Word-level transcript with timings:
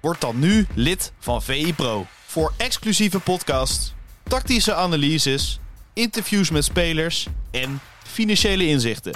Word 0.00 0.20
dan 0.20 0.38
nu 0.38 0.66
lid 0.74 1.12
van 1.18 1.42
VI 1.42 1.74
Pro. 1.74 2.06
Voor 2.26 2.52
exclusieve 2.56 3.20
podcasts, 3.20 3.94
tactische 4.22 4.74
analyses, 4.74 5.60
interviews 5.92 6.50
met 6.50 6.64
spelers 6.64 7.26
en 7.50 7.80
financiële 8.02 8.66
inzichten. 8.66 9.12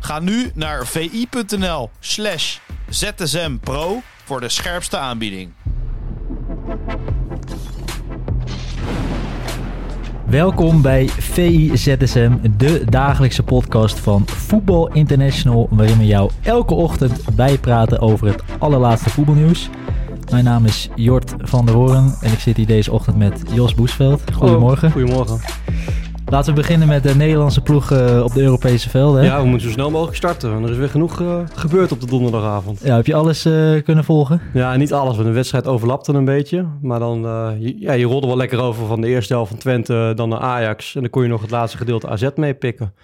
Ga 0.00 0.18
nu 0.20 0.50
naar 0.54 0.86
vi.nl 0.86 1.90
slash 2.00 2.58
zsmpro 2.88 4.02
voor 4.24 4.40
de 4.40 4.48
scherpste 4.48 4.98
aanbieding. 4.98 5.52
Welkom 10.26 10.82
bij 10.82 11.08
VIZSM, 11.08 12.36
de 12.56 12.84
dagelijkse 12.84 13.42
podcast 13.42 13.98
van 13.98 14.26
Voetbal 14.26 14.92
International, 14.92 15.68
waarin 15.70 15.98
we 15.98 16.06
jou 16.06 16.30
elke 16.42 16.74
ochtend 16.74 17.36
bijpraten 17.36 18.00
over 18.00 18.26
het 18.26 18.42
allerlaatste 18.58 19.10
voetbalnieuws. 19.10 19.68
Mijn 20.30 20.44
naam 20.44 20.64
is 20.64 20.88
Jort 20.94 21.34
van 21.38 21.66
der 21.66 21.74
Hoorn 21.74 22.14
en 22.20 22.32
ik 22.32 22.38
zit 22.38 22.56
hier 22.56 22.66
deze 22.66 22.92
ochtend 22.92 23.16
met 23.16 23.42
Jos 23.52 23.74
Boesveld. 23.74 24.22
Goedemorgen. 24.32 24.90
Goedemorgen. 24.90 25.40
Laten 26.26 26.54
we 26.54 26.60
beginnen 26.60 26.88
met 26.88 27.02
de 27.02 27.14
Nederlandse 27.14 27.60
ploeg 27.60 27.90
eh, 27.90 28.22
op 28.24 28.32
de 28.32 28.42
Europese 28.42 28.90
velden. 28.90 29.24
Ja, 29.24 29.40
we 29.40 29.46
moeten 29.46 29.66
zo 29.66 29.72
snel 29.72 29.90
mogelijk 29.90 30.16
starten. 30.16 30.52
want 30.52 30.64
Er 30.64 30.70
is 30.70 30.76
weer 30.76 30.88
genoeg 30.88 31.20
eh, 31.20 31.40
gebeurd 31.54 31.92
op 31.92 32.00
de 32.00 32.06
donderdagavond. 32.06 32.80
Ja, 32.84 32.96
heb 32.96 33.06
je 33.06 33.14
alles 33.14 33.44
eh, 33.44 33.82
kunnen 33.82 34.04
volgen? 34.04 34.40
Ja, 34.52 34.76
niet 34.76 34.92
alles, 34.92 35.14
want 35.14 35.28
de 35.28 35.34
wedstrijd 35.34 35.66
overlapte 35.66 36.12
een 36.12 36.24
beetje. 36.24 36.66
Maar 36.82 36.98
dan, 36.98 37.20
je, 37.58 37.74
ja, 37.78 37.92
je 37.92 38.06
rolde 38.06 38.26
wel 38.26 38.36
lekker 38.36 38.60
over 38.60 38.86
van 38.86 39.00
de 39.00 39.08
eerste 39.08 39.32
helft 39.32 39.50
van 39.50 39.58
Twente, 39.58 40.12
dan 40.14 40.28
naar 40.28 40.40
Ajax. 40.40 40.94
En 40.94 41.00
dan 41.00 41.10
kon 41.10 41.22
je 41.22 41.28
nog 41.28 41.40
het 41.40 41.50
laatste 41.50 41.78
gedeelte 41.78 42.08
AZ 42.08 42.28
meepikken. 42.34 42.94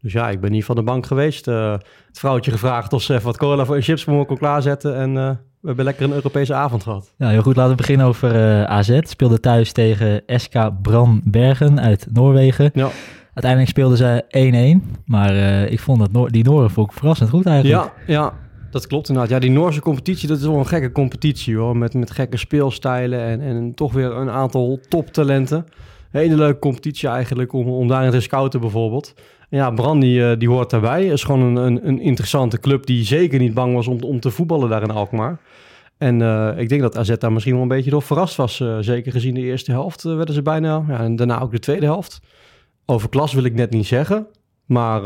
Dus 0.00 0.12
ja, 0.12 0.30
ik 0.30 0.40
ben 0.40 0.50
niet 0.50 0.64
van 0.64 0.76
de 0.76 0.82
bank 0.82 1.06
geweest. 1.06 1.44
Het 1.44 1.82
vrouwtje 2.12 2.50
gevraagd 2.50 2.92
of 2.92 3.02
ze 3.02 3.12
even 3.12 3.26
wat 3.26 3.36
cola 3.36 3.64
voor 3.64 3.82
chips 3.82 4.04
voor 4.04 4.14
me 4.14 4.24
kon 4.24 4.38
klaarzetten. 4.38 4.96
En 4.96 5.38
we 5.64 5.70
hebben 5.70 5.84
lekker 5.84 6.04
een 6.04 6.12
Europese 6.12 6.54
avond 6.54 6.82
gehad. 6.82 7.14
Ja, 7.18 7.28
heel 7.28 7.42
goed. 7.42 7.56
Laten 7.56 7.70
we 7.70 7.76
beginnen 7.76 8.06
over 8.06 8.34
eh, 8.34 8.64
AZ. 8.64 8.98
Speelde 9.00 9.40
thuis 9.40 9.72
tegen 9.72 10.22
SK 10.26 10.82
Brandbergen 10.82 11.80
uit 11.80 12.06
Noorwegen. 12.12 12.70
Ja, 12.74 12.88
Uiteindelijk 13.34 13.70
speelden 13.70 13.96
ze 13.96 14.80
1-1. 14.82 15.02
Maar 15.04 15.30
eh, 15.30 15.72
ik 15.72 15.80
vond 15.80 15.98
dat 15.98 16.12
Noor 16.12 16.30
die 16.30 16.44
Nooren 16.44 16.70
vond 16.70 16.90
ik 16.90 16.96
verrassend 16.96 17.30
goed 17.30 17.46
eigenlijk. 17.46 17.84
ja, 18.06 18.14
ja, 18.14 18.32
dat 18.70 18.86
klopt 18.86 19.08
inderdaad. 19.08 19.32
Ja, 19.32 19.38
die 19.38 19.50
Noorse 19.50 19.80
competitie, 19.80 20.28
dat 20.28 20.38
is 20.38 20.44
wel 20.44 20.58
een 20.58 20.66
gekke 20.66 20.92
competitie 20.92 21.56
hoor. 21.56 21.76
Met, 21.76 21.94
met 21.94 22.10
gekke 22.10 22.36
speelstijlen 22.36 23.20
en, 23.20 23.40
en 23.40 23.74
toch 23.74 23.92
weer 23.92 24.16
een 24.16 24.30
aantal 24.30 24.78
toptalenten. 24.88 25.66
Hele 26.10 26.36
leuke 26.36 26.58
competitie 26.58 27.08
eigenlijk 27.08 27.52
om, 27.52 27.68
om 27.68 27.88
daarin 27.88 28.10
te 28.10 28.20
scouten 28.20 28.60
bijvoorbeeld. 28.60 29.14
Ja, 29.54 29.70
Bran 29.70 30.00
die, 30.00 30.30
eh, 30.30 30.38
die 30.38 30.48
hoort 30.48 30.70
daarbij. 30.70 31.06
is 31.06 31.24
gewoon 31.24 31.40
een, 31.40 31.56
een, 31.56 31.88
een 31.88 32.00
interessante 32.00 32.58
club 32.60 32.86
die 32.86 33.04
zeker 33.04 33.38
niet 33.38 33.54
bang 33.54 33.74
was 33.74 33.86
om, 33.86 34.02
om 34.02 34.20
te 34.20 34.30
voetballen 34.30 34.68
daar 34.68 34.82
in 34.82 34.90
Alkmaar. 34.90 35.38
En 35.98 36.22
eh, 36.22 36.48
ik 36.56 36.68
denk 36.68 36.80
dat 36.80 36.96
AZ 36.96 37.12
daar 37.18 37.32
misschien 37.32 37.52
wel 37.54 37.62
een 37.62 37.68
beetje 37.68 37.90
door 37.90 38.02
verrast 38.02 38.36
was. 38.36 38.60
eh, 38.60 38.76
zeker 38.80 39.12
gezien 39.12 39.34
de 39.34 39.40
eerste 39.40 39.70
helft 39.70 40.02
werden 40.02 40.34
ze 40.34 40.42
bijna. 40.42 40.84
Ja, 40.88 40.98
en 41.00 41.16
daarna 41.16 41.40
ook 41.40 41.50
de 41.50 41.58
tweede 41.58 41.86
helft. 41.86 42.20
Over 42.86 43.08
klas 43.08 43.32
wil 43.32 43.44
ik 43.44 43.54
net 43.54 43.70
niet 43.70 43.86
zeggen. 43.86 44.26
Maar 44.66 45.00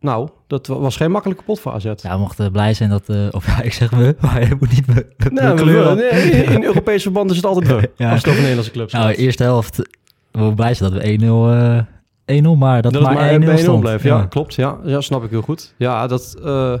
nou, 0.00 0.28
dat 0.46 0.66
wa- 0.66 0.78
was 0.78 0.96
geen 0.96 1.10
makkelijke 1.10 1.42
pot 1.44 1.60
voor 1.60 1.72
AZ. 1.72 1.84
Ja, 1.84 1.94
we 2.14 2.18
mochten 2.18 2.52
blij 2.52 2.74
zijn 2.74 2.90
dat... 2.90 3.08
of 3.30 3.46
ja, 3.46 3.62
ik 3.62 3.72
zeg 3.72 3.90
we, 3.90 4.16
maar 4.20 4.48
je 4.48 4.56
moet 4.58 4.70
niet... 4.70 4.86
Nee, 4.86 5.48
we- 5.54 5.54
kleuren. 5.62 5.96
nee, 5.96 6.30
in 6.44 6.64
Europees 6.70 7.02
verband 7.02 7.30
is 7.30 7.36
het 7.36 7.46
altijd. 7.46 7.90
Ja. 7.96 8.10
Als 8.10 8.18
het 8.18 8.26
over 8.28 8.38
Nederlandse 8.40 8.72
clubs 8.72 8.92
Nou, 8.92 9.06
gaat. 9.06 9.16
eerste 9.16 9.42
helft... 9.42 9.90
We 10.30 10.54
blij 10.54 10.74
zijn 10.74 10.92
dat 10.92 11.02
we 11.02 11.84
1-0... 11.84 11.86
eh 12.24 12.38
1-0, 12.44 12.58
maar 12.58 12.82
dat, 12.82 12.92
dat 12.92 13.02
maar 13.02 13.12
1-0 13.16 13.16
maar 13.16 13.38
bij 13.38 13.56
1-0 13.56 13.60
stond. 13.60 13.80
bleef. 13.80 14.02
Ja, 14.02 14.26
klopt. 14.26 14.54
Ja, 14.54 14.76
ja, 14.84 15.00
snap 15.00 15.24
ik 15.24 15.30
heel 15.30 15.42
goed. 15.42 15.74
Ja, 15.76 16.06
dat, 16.06 16.36
eh, 16.44 16.74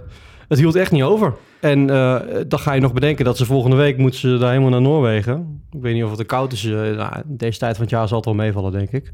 het 0.48 0.58
hield 0.58 0.74
echt 0.74 0.90
niet 0.90 1.02
over. 1.02 1.34
En 1.60 1.90
eh, 1.90 2.20
dan 2.48 2.58
ga 2.58 2.72
je 2.72 2.80
nog 2.80 2.92
bedenken 2.92 3.24
dat 3.24 3.36
ze 3.36 3.44
volgende 3.46 3.76
week 3.76 3.96
moeten 3.98 4.20
ze 4.20 4.36
daar 4.38 4.48
helemaal 4.50 4.70
naar 4.70 4.80
Noorwegen. 4.80 5.62
Ik 5.70 5.80
weet 5.82 5.94
niet 5.94 6.02
of 6.04 6.08
het 6.08 6.18
te 6.18 6.24
koud 6.24 6.52
is. 6.52 6.64
eh, 6.64 6.72
nou, 6.72 7.12
deze 7.24 7.58
tijd 7.58 7.72
van 7.74 7.82
het 7.82 7.90
jaar 7.90 8.08
zal 8.08 8.16
het 8.16 8.26
wel 8.26 8.34
meevallen, 8.34 8.72
denk 8.72 8.90
ik. 8.90 9.12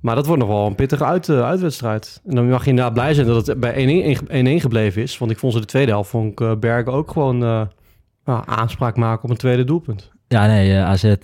Maar 0.00 0.14
dat 0.14 0.26
wordt 0.26 0.42
nog 0.42 0.50
wel 0.50 0.66
een 0.66 0.74
pittige 0.74 1.04
uit, 1.04 1.28
uitwedstrijd. 1.30 2.20
En 2.26 2.34
dan 2.34 2.48
mag 2.48 2.64
je 2.64 2.70
inderdaad 2.70 2.94
blij 2.94 3.14
zijn 3.14 3.26
dat 3.26 3.46
het 3.46 3.60
bij 3.60 3.74
1-1 4.28 4.60
gebleven 4.60 5.02
is. 5.02 5.18
Want 5.18 5.30
ik 5.30 5.38
vond 5.38 5.52
ze 5.52 5.60
de 5.60 5.66
tweede 5.66 5.90
helft, 5.90 6.10
vond 6.10 6.40
ik 6.40 6.60
Bergen 6.60 6.92
ook 6.92 7.10
gewoon 7.10 7.68
nou, 8.28 8.42
aanspraak 8.46 8.96
maken 8.96 9.24
op 9.24 9.30
een 9.30 9.36
tweede 9.36 9.64
doelpunt. 9.64 10.10
Ja, 10.26 10.46
nee, 10.46 10.72
eh, 10.76 10.84
AZ 10.84 11.04
eh, 11.04 11.14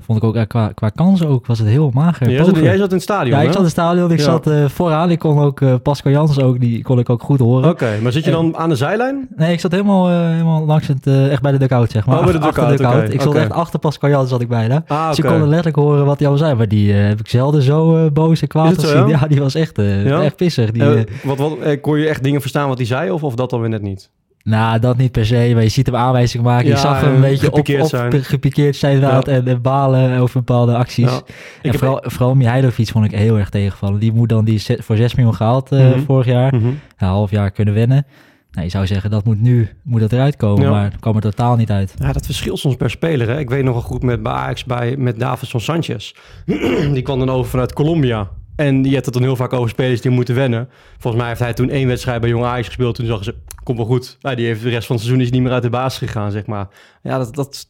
vond 0.00 0.18
ik 0.18 0.24
ook 0.24 0.36
eh, 0.36 0.42
qua, 0.46 0.68
qua 0.74 0.88
kansen 0.88 1.28
ook 1.28 1.46
was 1.46 1.58
het 1.58 1.68
heel 1.68 1.90
mager. 1.94 2.30
Jij 2.30 2.44
zat, 2.44 2.56
jij 2.56 2.76
zat 2.76 2.88
in 2.88 2.94
het 2.94 3.02
stadion, 3.02 3.36
ja, 3.38 3.42
ik 3.42 3.46
zat 3.48 3.56
in 3.56 3.62
het 3.62 3.70
stadion. 3.72 4.10
Ik 4.12 4.18
Ja. 4.18 4.24
zat 4.24 4.50
vooraan. 4.72 5.10
Ik 5.10 5.18
kon 5.18 5.38
ook 5.38 5.82
Pascal 5.82 6.12
Jansen 6.12 6.44
ook, 6.44 6.60
die 6.60 6.82
kon 6.82 6.98
ik 6.98 7.10
ook 7.10 7.22
goed 7.22 7.38
horen. 7.38 7.70
Oké, 7.70 7.98
maar 8.02 8.12
zit 8.12 8.24
je 8.24 8.30
dan 8.30 8.56
aan 8.56 8.68
de 8.68 8.74
zijlijn? 8.74 9.28
Nee, 9.36 9.52
ik 9.52 9.60
zat 9.60 9.70
helemaal, 9.70 10.08
helemaal 10.08 10.64
langs 10.66 10.86
het, 10.86 11.06
echt 11.06 11.42
bij 11.42 11.52
de 11.52 11.58
dugout, 11.58 11.90
zeg 11.90 12.06
maar. 12.06 12.18
Oh, 12.18 12.24
bij 12.24 12.32
de 12.32 12.38
dugout, 12.38 12.80
oké, 12.80 13.12
Ik 13.12 13.26
oké. 13.26 13.38
echt 13.38 13.50
achter 13.52 13.78
Pascal 13.78 14.10
Jansen, 14.10 14.28
zat 14.28 14.40
ik 14.40 14.48
bijna. 14.48 14.82
Ah, 14.86 15.08
Dus 15.08 15.18
oké. 15.18 15.28
kon 15.28 15.40
letterlijk 15.40 15.76
horen 15.76 16.04
wat 16.04 16.18
hij 16.18 16.28
al 16.28 16.36
zei. 16.36 16.54
Maar 16.54 16.68
die 16.68 16.92
heb 16.92 17.20
ik 17.20 17.28
zelden 17.28 17.62
zo 17.62 18.10
boos 18.10 18.40
en 18.42 18.48
kwaad 18.48 18.78
gezien. 18.78 19.06
ja? 19.08 19.18
Ja? 19.20 19.26
die 19.26 19.40
was 19.40 19.54
echt, 19.54 19.76
Ja? 19.76 20.22
echt 20.22 20.36
pissig. 20.36 20.70
Die, 20.70 21.04
wat, 21.24 21.38
wat, 21.38 21.80
kon 21.80 21.98
je 21.98 22.08
echt 22.08 22.22
dingen 22.22 22.40
verstaan 22.40 22.68
wat 22.68 22.78
hij 22.78 22.86
zei 22.86 23.10
of, 23.10 23.22
of 23.22 23.34
dat 23.34 23.50
dan 23.50 23.60
weer 23.60 23.68
net 23.68 23.82
niet? 23.82 24.10
Nou, 24.42 24.78
dat 24.78 24.96
niet 24.96 25.12
per 25.12 25.26
se. 25.26 25.50
Maar 25.54 25.62
je 25.62 25.68
ziet 25.68 25.86
hem 25.86 25.96
aanwijzingen 25.96 26.46
maken. 26.46 26.66
Ja, 26.68 26.74
je 26.74 26.80
zag 26.80 27.00
hem 27.00 27.08
en 27.08 27.14
een 27.14 27.20
beetje 27.20 27.52
op, 27.52 27.68
op, 27.80 27.88
zijn. 27.88 28.24
gepikeerd 28.24 28.76
zijn 28.76 28.94
inderdaad. 28.94 29.26
Ja. 29.26 29.32
En, 29.32 29.46
en 29.48 29.62
balen 29.62 30.18
over 30.18 30.38
bepaalde 30.44 30.76
acties. 30.76 31.10
Ja. 31.10 31.20
En 31.62 31.70
heb- 31.70 31.78
vooral, 31.78 32.02
vooral 32.06 32.34
Mihailovic 32.34 32.88
vond 32.88 33.04
ik 33.04 33.10
heel 33.10 33.38
erg 33.38 33.48
tegenvallen. 33.50 34.00
Die 34.00 34.12
moet 34.12 34.28
dan 34.28 34.44
die 34.44 34.62
voor 34.78 34.96
6 34.96 35.14
miljoen 35.14 35.34
gehaald 35.34 35.72
eh, 35.72 35.78
Mhm. 35.90 36.00
vorig 36.00 36.26
jaar. 36.26 36.54
Mhm. 36.54 36.66
Een 36.66 37.08
half 37.08 37.30
jaar 37.30 37.50
kunnen 37.50 37.74
wennen. 37.74 38.06
Nou, 38.52 38.64
je 38.64 38.70
zou 38.70 38.86
zeggen, 38.86 39.10
dat 39.10 39.24
moet 39.24 39.40
nu 39.40 39.68
moet 39.82 40.00
dat 40.00 40.12
eruit 40.12 40.36
komen. 40.36 40.62
Ja. 40.64 40.70
Maar 40.70 40.84
het 40.84 41.00
kwam 41.00 41.14
er 41.16 41.20
totaal 41.20 41.56
niet 41.56 41.70
uit. 41.70 41.94
Ja, 41.98 42.12
dat 42.12 42.26
verschilt 42.26 42.58
soms 42.58 42.76
per 42.76 42.90
speler. 42.90 43.28
Hè? 43.28 43.38
Ik 43.38 43.50
weet 43.50 43.64
nog 43.64 43.72
wel 43.72 43.82
goed 43.82 44.02
met 44.02 44.22
bij 44.22 44.32
Ajax 44.32 44.64
bij, 44.64 44.96
met 44.96 45.18
Davidson 45.20 45.60
Sanchez. 45.60 46.12
die 46.94 47.02
kwam 47.02 47.18
dan 47.18 47.30
over 47.30 47.50
vanuit 47.50 47.72
Colombia. 47.72 48.28
En 48.60 48.84
je 48.84 48.92
hebt 48.92 49.04
het 49.04 49.14
dan 49.14 49.22
heel 49.22 49.36
vaak 49.36 49.52
over 49.52 49.68
spelers 49.70 50.00
die 50.00 50.10
moeten 50.10 50.34
wennen. 50.34 50.68
Volgens 50.98 51.22
mij 51.22 51.28
heeft 51.28 51.40
hij 51.40 51.52
toen 51.52 51.70
één 51.70 51.88
wedstrijd 51.88 52.20
bij 52.20 52.30
Jong 52.30 52.44
Ajax 52.44 52.66
gespeeld. 52.66 52.94
Toen 52.94 53.06
zagen 53.06 53.24
ze, 53.24 53.34
komt 53.62 53.78
wel 53.78 53.86
goed. 53.86 54.16
Nou, 54.20 54.36
die 54.36 54.46
heeft 54.46 54.62
de 54.62 54.68
rest 54.68 54.86
van 54.86 54.96
het 54.96 55.04
seizoen 55.04 55.24
is 55.24 55.30
niet 55.32 55.42
meer 55.42 55.52
uit 55.52 55.62
de 55.62 55.70
basis 55.70 55.98
gegaan, 55.98 56.30
zeg 56.30 56.46
maar. 56.46 56.68
Ja, 57.02 57.18
dat, 57.18 57.34
dat 57.34 57.66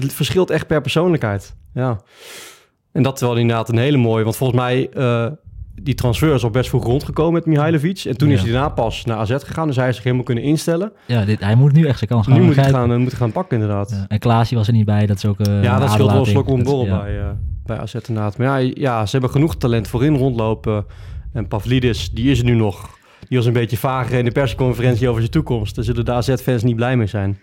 het 0.00 0.12
verschilt 0.12 0.50
echt 0.50 0.66
per 0.66 0.80
persoonlijkheid. 0.80 1.54
Ja. 1.74 2.00
En 2.92 3.02
dat 3.02 3.20
wel 3.20 3.36
inderdaad 3.36 3.68
een 3.68 3.78
hele 3.78 3.96
mooie. 3.96 4.24
Want 4.24 4.36
volgens 4.36 4.60
mij, 4.60 4.88
eh, 4.90 5.26
die 5.82 5.94
transfer 5.94 6.34
is 6.34 6.44
al 6.44 6.50
best 6.50 6.68
vroeg 6.68 6.84
rondgekomen 6.84 7.32
met 7.32 7.46
Mihailovic. 7.46 8.04
En 8.04 8.16
toen 8.16 8.30
is 8.30 8.42
hij 8.42 8.52
daarna 8.52 8.68
pas 8.68 9.04
naar 9.04 9.16
AZ 9.16 9.30
gegaan. 9.30 9.66
Dus 9.66 9.76
hij 9.76 9.84
heeft 9.84 9.96
zich 9.96 10.04
helemaal 10.04 10.26
kunnen 10.26 10.44
instellen. 10.44 10.92
Ja, 11.06 11.24
dit, 11.24 11.40
hij 11.40 11.54
moet 11.54 11.72
nu 11.72 11.86
echt 11.86 11.98
zijn 11.98 12.10
kans 12.10 12.26
gaan 12.26 12.38
nu 12.40 12.44
moet 12.44 12.56
hij 12.56 12.70
gaan, 12.70 12.92
eh, 12.92 12.98
moet 12.98 13.14
gaan 13.14 13.32
pakken, 13.32 13.60
inderdaad. 13.60 13.90
Ja, 13.90 14.04
En 14.08 14.18
Klaasje 14.18 14.54
was 14.54 14.66
er 14.66 14.72
niet 14.72 14.84
bij. 14.84 15.06
Dat 15.06 15.16
is 15.16 15.24
ook 15.24 15.40
eh, 15.40 15.62
Ja, 15.62 15.78
dat 15.78 15.90
scheelt 15.90 16.10
wel 16.10 16.20
een 16.20 16.26
slok 16.26 16.48
om 16.48 16.62
borrel 16.62 16.98
bij, 16.98 17.18
eh, 17.20 17.26
bij 17.68 17.78
AZ 17.78 17.94
inderdaad. 17.94 18.38
Maar 18.38 18.62
ja, 18.62 18.72
ja, 18.74 19.06
ze 19.06 19.10
hebben 19.12 19.30
genoeg 19.30 19.56
talent 19.56 19.88
voorin 19.88 20.16
rondlopen. 20.16 20.86
En 21.32 21.48
Pavlidis, 21.48 22.10
die 22.10 22.30
is 22.30 22.38
er 22.38 22.44
nu 22.44 22.54
nog. 22.54 22.98
Die 23.28 23.36
was 23.36 23.46
een 23.46 23.52
beetje 23.52 23.76
vager 23.76 24.18
in 24.18 24.24
de 24.24 24.30
persconferentie 24.30 25.08
over 25.08 25.20
zijn 25.20 25.32
toekomst. 25.32 25.74
Daar 25.74 25.84
zullen 25.84 26.04
de 26.04 26.12
AZ-fans 26.12 26.62
niet 26.62 26.76
blij 26.76 26.96
mee 26.96 27.06
zijn. 27.06 27.38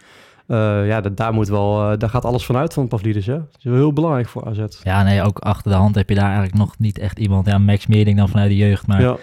Eh, 0.48 0.88
ja, 0.88 1.02
dat, 1.02 1.18
daar, 1.18 1.34
moet 1.34 1.48
wel, 1.48 1.92
eh, 1.92 1.98
daar 1.98 2.10
gaat 2.10 2.26
alles 2.26 2.46
vanuit 2.46 2.74
van 2.74 2.88
Pavlidis. 2.88 3.26
Hè? 3.26 3.34
Dat 3.34 3.56
is 3.58 3.64
wel 3.64 3.74
heel 3.74 3.94
belangrijk 3.94 4.28
voor 4.28 4.46
AZ. 4.46 4.62
Ja, 4.84 5.04
nee, 5.04 5.22
ook 5.22 5.40
achter 5.40 5.72
de 5.72 5.78
hand 5.78 5.96
heb 5.96 6.10
je 6.10 6.16
daar 6.16 6.26
eigenlijk 6.26 6.56
nog 6.58 6.76
niet 6.78 7.00
echt 7.00 7.20
iemand. 7.20 7.48
Ja, 7.48 7.58
Max 7.58 7.88
Meerding 7.88 8.18
dan 8.18 8.30
vanuit 8.30 8.50
de 8.50 8.56
jeugd. 8.56 8.88
Maar 8.88 9.02
Ja, 9.02 9.18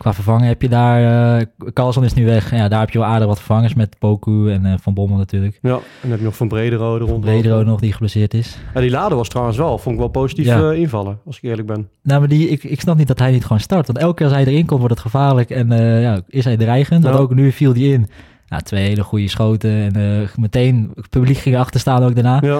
qua 0.00 0.12
vervangen 0.14 0.46
heb 0.46 0.62
je 0.62 0.68
daar... 0.68 1.38
eh 1.38 1.46
Carlson 1.72 2.04
is 2.04 2.14
nu 2.14 2.24
weg. 2.24 2.50
Ja, 2.50 2.68
daar 2.68 2.80
heb 2.80 2.90
je 2.90 2.98
wel 2.98 3.08
aardig 3.08 3.26
wat 3.26 3.36
vervangers 3.36 3.74
met 3.74 3.98
Poku 3.98 4.52
en 4.52 4.66
eh, 4.66 4.74
Van 4.80 4.94
Bommel 4.94 5.16
natuurlijk. 5.18 5.58
ja. 5.62 5.74
En 5.74 5.80
dan 6.00 6.10
heb 6.10 6.18
je 6.18 6.24
nog 6.24 6.36
Van 6.36 6.48
Brederode 6.48 7.04
rond. 7.04 7.20
Bredero 7.20 7.62
nog, 7.62 7.80
die 7.80 7.92
geblesseerd 7.92 8.34
is. 8.34 8.58
Ja, 8.74 8.80
die 8.80 8.90
Lade 8.90 9.14
was 9.14 9.28
trouwens 9.28 9.56
wel, 9.56 9.78
vond 9.78 9.94
ik 9.94 10.00
wel 10.00 10.08
positief 10.10 10.46
Ja. 10.46 10.70
eh, 10.70 10.78
invallen, 10.78 11.18
als 11.26 11.36
ik 11.36 11.42
eerlijk 11.42 11.66
ben. 11.66 11.88
Nou, 12.02 12.20
maar 12.20 12.28
die, 12.28 12.48
ik, 12.48 12.64
ik 12.64 12.80
snap 12.80 12.96
niet 12.96 13.08
dat 13.08 13.18
hij 13.18 13.30
niet 13.30 13.42
gewoon 13.42 13.60
start. 13.60 13.86
Want 13.86 13.98
elke 13.98 14.14
keer 14.14 14.26
als 14.26 14.34
hij 14.34 14.44
erin 14.44 14.66
komt, 14.66 14.78
wordt 14.80 14.94
het 14.94 15.04
gevaarlijk. 15.04 15.50
En 15.50 15.72
eh, 15.72 16.02
ja, 16.02 16.20
is 16.28 16.44
hij 16.44 16.56
dreigend. 16.56 17.04
Want 17.04 17.16
ook 17.16 17.34
nu 17.34 17.52
viel 17.52 17.72
hij 17.72 17.82
in. 17.82 18.06
Ja, 18.46 18.58
twee 18.58 18.88
hele 18.88 19.02
goede 19.02 19.28
schoten. 19.28 19.70
En 19.70 19.96
eh, 20.22 20.28
meteen, 20.36 20.90
het 20.94 21.10
publiek 21.10 21.36
ging 21.38 21.56
achter 21.56 21.80
staan 21.80 22.02
ook 22.02 22.14
daarna. 22.14 22.38
Ja, 22.42 22.58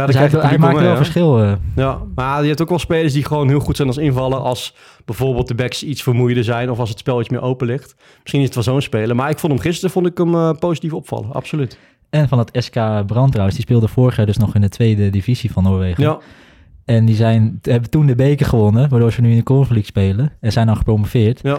ja 0.00 0.06
dus 0.06 0.14
hij, 0.14 0.58
maakt 0.58 0.78
wel 0.80 0.96
verschil. 0.96 1.42
eh. 1.42 1.52
Ja, 1.76 1.98
maar 2.14 2.42
je 2.42 2.48
hebt 2.48 2.62
ook 2.62 2.68
wel 2.68 2.78
spelers 2.78 3.12
die 3.12 3.24
gewoon 3.24 3.48
heel 3.48 3.60
goed 3.60 3.76
zijn 3.76 3.88
als 3.88 3.96
invallen. 3.96 4.42
Als 4.42 4.74
bijvoorbeeld 5.04 5.48
de 5.48 5.54
backs 5.54 5.84
iets 5.84 6.02
vermoeider 6.02 6.44
zijn 6.44 6.70
of 6.70 6.78
als 6.78 6.88
het 6.88 6.98
spel 6.98 7.20
iets 7.20 7.28
meer 7.28 7.40
open 7.42 7.66
ligt. 7.66 7.94
Misschien 8.20 8.40
is 8.40 8.46
het 8.46 8.54
wel 8.54 8.64
zo'n 8.64 8.80
speler. 8.82 9.16
Maar 9.16 9.30
ik 9.30 9.38
vond 9.38 9.52
hem 9.52 9.62
gisteren 9.62 9.90
vond 9.90 10.06
ik 10.06 10.18
hem, 10.18 10.34
eh, 10.34 10.50
positief 10.58 10.92
opvallen, 10.92 11.32
absoluut. 11.32 11.78
En 12.10 12.28
van 12.28 12.38
het 12.38 12.50
SK 12.52 12.72
Brand 13.06 13.30
trouwens. 13.30 13.54
Die 13.56 13.64
speelde 13.64 13.88
vorig 13.88 14.16
jaar 14.16 14.26
dus 14.26 14.36
nog 14.36 14.54
in 14.54 14.60
de 14.60 14.68
tweede 14.68 15.10
divisie 15.10 15.52
van 15.52 15.62
Noorwegen. 15.62 16.02
Ja, 16.04 16.18
En 16.84 17.04
die 17.04 17.14
zijn, 17.16 17.58
hebben 17.62 17.90
toen 17.90 18.06
de 18.06 18.14
beker 18.14 18.46
gewonnen, 18.46 18.88
waardoor 18.88 19.12
ze 19.12 19.20
nu 19.20 19.30
in 19.30 19.42
de 19.44 19.54
League 19.54 19.84
spelen. 19.84 20.32
En 20.40 20.52
zijn 20.52 20.66
dan 20.66 20.76
gepromoveerd. 20.76 21.40
ja. 21.42 21.58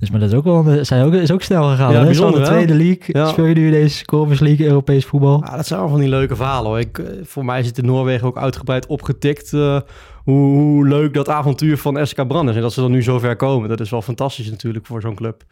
Dus 0.00 0.10
maar 0.10 0.20
dat 0.20 0.28
is 0.28 0.34
ook 0.34 0.44
wel, 0.44 0.66
een- 0.66 0.86
zijn 0.86 1.04
ook, 1.04 1.12
is 1.12 1.32
ook 1.32 1.42
snel 1.42 1.68
gegaan. 1.68 1.92
Ja, 1.92 1.98
hè? 1.98 2.04
bijzonder, 2.04 2.40
de 2.40 2.46
tweede 2.46 2.74
league 2.74 2.98
Ja. 3.06 3.26
speel 3.26 3.44
je 3.44 3.54
nu 3.54 3.70
deze 3.70 4.04
Conference 4.04 4.44
League, 4.44 4.66
Europees 4.66 5.04
voetbal. 5.04 5.42
Ja, 5.46 5.56
dat 5.56 5.66
zijn 5.66 5.78
allemaal 5.80 5.96
van 5.98 6.06
die 6.06 6.14
leuke 6.16 6.36
verhalen. 6.36 6.70
Hoor. 6.70 6.78
Ik, 6.80 6.98
eh, 6.98 7.06
voor 7.24 7.44
mij 7.44 7.62
zit 7.62 7.78
in 7.78 7.84
Noorwegen 7.86 8.26
ook 8.26 8.36
uitgebreid 8.38 8.86
opgetikt 8.86 9.52
eh, 9.52 9.80
hoe, 10.24 10.54
hoe 10.54 10.88
leuk 10.88 11.14
dat 11.14 11.28
avontuur 11.28 11.78
van 11.78 12.06
SK 12.06 12.26
Brand 12.26 12.48
is. 12.48 12.56
En 12.56 12.62
dat 12.62 12.72
ze 12.72 12.80
dan 12.80 12.90
nu 12.90 13.02
zo 13.02 13.18
ver 13.18 13.36
komen. 13.36 13.68
Dat 13.68 13.80
is 13.80 13.90
wel 13.90 14.02
fantastisch 14.02 14.50
natuurlijk 14.50 14.86
voor 14.86 15.00
zo'n 15.00 15.14
club. 15.14 15.42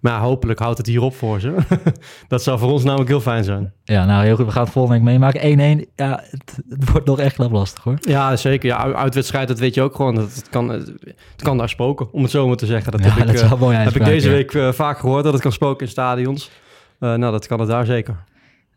Maar 0.00 0.12
ja, 0.12 0.20
hopelijk 0.20 0.58
houdt 0.58 0.78
het 0.78 0.86
hier 0.86 1.02
op 1.02 1.14
voor 1.14 1.40
ze. 1.40 1.54
dat 2.28 2.42
zou 2.42 2.58
voor 2.58 2.70
ons 2.70 2.84
namelijk 2.84 3.10
heel 3.10 3.20
fijn 3.20 3.44
zijn. 3.44 3.72
Ja, 3.84 4.04
nou 4.04 4.24
heel 4.24 4.36
goed. 4.36 4.46
We 4.46 4.52
gaan 4.52 4.62
het 4.62 4.72
volgende 4.72 4.98
week 4.98 5.08
meemaken. 5.08 5.84
1-1. 5.86 5.88
Ja, 5.96 6.22
het, 6.30 6.58
het 6.68 6.90
wordt 6.90 7.06
nog 7.06 7.18
echt 7.18 7.34
knap 7.34 7.52
lastig 7.52 7.84
hoor. 7.84 7.96
Ja, 8.00 8.36
zeker. 8.36 8.68
Ja, 8.68 8.92
uitwedstrijd, 8.92 9.48
dat 9.48 9.58
weet 9.58 9.74
je 9.74 9.82
ook 9.82 9.94
gewoon. 9.94 10.14
Dat 10.14 10.34
het, 10.34 10.48
kan, 10.48 10.68
het 10.68 11.42
kan 11.42 11.58
daar 11.58 11.68
spoken, 11.68 12.12
om 12.12 12.22
het 12.22 12.30
zo 12.30 12.46
maar 12.46 12.56
te 12.56 12.66
zeggen. 12.66 12.92
Dat 12.92 13.04
ja, 13.04 13.10
heb 13.10 13.18
ik, 13.18 13.26
dat 13.26 13.34
is 13.34 13.40
eh, 13.40 13.48
wel 13.48 13.58
mooi 13.58 13.76
heb 13.76 13.94
ik 13.94 14.04
deze 14.04 14.30
week 14.30 14.54
eh, 14.54 14.72
vaak 14.72 14.98
gehoord, 14.98 15.24
dat 15.24 15.32
het 15.32 15.42
kan 15.42 15.52
spoken 15.52 15.86
in 15.86 15.92
stadions. 15.92 16.50
Eh, 16.98 17.14
nou, 17.14 17.32
dat 17.32 17.46
kan 17.46 17.60
het 17.60 17.68
daar 17.68 17.86
zeker. 17.86 18.24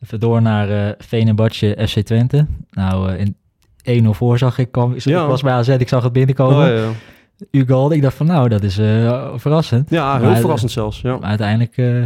Even 0.04 0.19
door 0.19 0.42
naar 0.42 0.69
eh 0.69 0.94
Venebadje 0.98 1.88
FC 1.88 2.00
Twente. 2.00 2.48
Nou, 2.72 3.12
in 3.12 3.36
1-0 3.83 4.09
voor 4.09 4.38
zag 4.38 4.57
ik. 4.57 4.71
Kwam, 4.71 4.94
ik 4.94 5.03
Ja. 5.03 5.27
was 5.27 5.41
bij 5.41 5.53
AZ, 5.53 5.68
ik 5.68 5.88
zag 5.88 6.03
het 6.03 6.13
binnenkomen. 6.13 6.71
Oh, 6.71 6.77
ja. 6.77 6.89
Ugal, 7.51 7.91
ik 7.91 8.01
dacht 8.01 8.15
van 8.15 8.25
nou, 8.25 8.50
dat 8.50 8.63
is 8.63 8.77
eh, 8.77 9.33
verrassend. 9.35 9.89
ja, 9.89 10.18
heel 10.18 10.30
Maar, 10.30 10.39
verrassend 10.39 10.71
zelfs. 10.71 11.01
Ja. 11.01 11.18
Maar 11.18 11.30
uiteindelijk 11.30 11.77
eh 11.77 12.06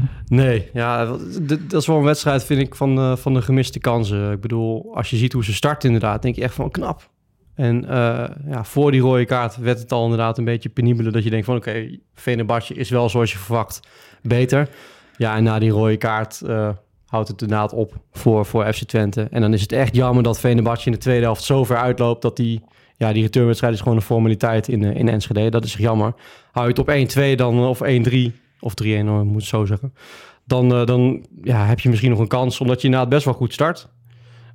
5-1. 0.00 0.08
Nee, 0.26 0.70
ja, 0.72 1.04
dat 1.40 1.72
is 1.80 1.86
wel 1.86 1.96
een 1.96 2.02
wedstrijd, 2.02 2.44
vind 2.44 2.60
ik, 2.60 2.74
van, 2.74 2.98
eh, 2.98 3.16
van 3.16 3.34
de 3.34 3.42
gemiste 3.42 3.78
kansen. 3.78 4.32
Ik 4.32 4.40
bedoel, 4.40 4.90
als 4.94 5.10
je 5.10 5.16
ziet 5.16 5.32
hoe 5.32 5.44
ze 5.44 5.54
starten 5.54 5.88
inderdaad, 5.92 6.22
denk 6.22 6.34
je 6.34 6.42
echt 6.42 6.54
van 6.54 6.70
knap. 6.70 7.08
En 7.54 7.84
ja, 8.48 8.64
voor 8.64 8.90
die 8.90 9.00
rode 9.00 9.24
kaart 9.24 9.56
werd 9.56 9.78
het 9.78 9.92
al 9.92 10.02
inderdaad 10.02 10.38
een 10.38 10.44
beetje 10.44 10.68
penibeler. 10.68 11.12
Dat 11.12 11.24
je 11.24 11.30
denkt 11.30 11.46
van, 11.46 11.56
oké, 11.56 11.68
okay, 11.68 12.00
Venebadje 12.14 12.74
is 12.74 12.90
wel 12.90 13.08
zoals 13.08 13.32
je 13.32 13.38
verwacht 13.38 13.80
beter. 14.22 14.68
Ja, 15.16 15.36
en 15.36 15.42
na 15.42 15.58
die 15.58 15.70
rode 15.70 15.96
kaart 15.96 16.42
houdt 17.08 17.28
het 17.28 17.42
inderdaad 17.42 17.72
op 17.72 17.92
voor, 18.12 18.46
voor 18.46 18.72
FC 18.72 18.82
Twente. 18.82 19.28
En 19.30 19.40
dan 19.40 19.52
is 19.52 19.60
het 19.60 19.72
echt 19.72 19.94
jammer 19.94 20.22
dat 20.22 20.40
Venebadje 20.40 20.86
in 20.86 20.92
de 20.92 20.98
tweede 20.98 21.24
helft 21.24 21.42
zo 21.42 21.64
ver 21.64 21.76
uitloopt... 21.76 22.22
dat 22.22 22.36
die, 22.36 22.62
ja, 22.96 23.12
die 23.12 23.22
returnwedstrijd 23.22 23.74
is 23.74 23.80
gewoon 23.80 23.96
een 23.96 24.02
formaliteit 24.02 24.68
in, 24.68 24.84
eh, 24.84 24.96
in 24.96 25.08
Enschede. 25.08 25.50
Dat 25.50 25.64
is 25.64 25.74
jammer. 25.74 26.14
Hou 26.52 26.64
je 26.66 26.70
het 26.70 26.78
op 26.78 26.88
1-2 26.88 27.34
dan, 27.36 27.58
of 27.58 27.80
1-3, 27.82 28.32
of 28.60 28.72
3-1, 28.82 28.86
hoor, 29.06 29.24
moet 29.24 29.34
het 29.34 29.44
zo 29.44 29.64
zeggen. 29.64 29.94
Dan, 30.44 30.74
eh, 30.74 30.86
dan 30.86 31.26
ja, 31.42 31.66
heb 31.66 31.80
je 31.80 31.88
misschien 31.88 32.10
nog 32.10 32.18
een 32.18 32.28
kans, 32.28 32.60
omdat 32.60 32.80
je 32.80 32.86
inderdaad 32.86 33.08
best 33.08 33.24
wel 33.24 33.34
goed 33.34 33.52
start. 33.52 33.88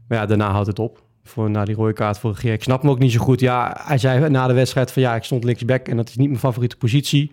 Maar 0.08 0.18
ja, 0.18 0.26
daarna 0.26 0.52
houdt 0.52 0.68
het 0.68 0.80
op. 0.80 1.02
Voor, 1.24 1.50
na 1.50 1.66
die 1.66 1.76
rode 1.76 1.94
kaart 1.94 2.20
vorig 2.20 2.42
jaar. 2.42 2.54
Ik 2.54 2.64
snap 2.64 2.82
hem 2.82 2.92
ook 2.92 3.00
niet 3.00 3.12
zo 3.12 3.20
goed. 3.20 3.40
Ja, 3.40 3.78
hij 3.84 3.98
zei 3.98 4.30
na 4.30 4.48
de 4.48 4.54
wedstrijd 4.54 4.92
van 4.92 5.02
ja, 5.02 5.16
ik 5.16 5.24
stond 5.24 5.44
linksback 5.44 5.88
en 5.88 5.98
dat 5.98 6.10
is 6.10 6.16
niet 6.16 6.28
mijn 6.28 6.40
favoriete 6.40 6.78
positie. 6.78 7.32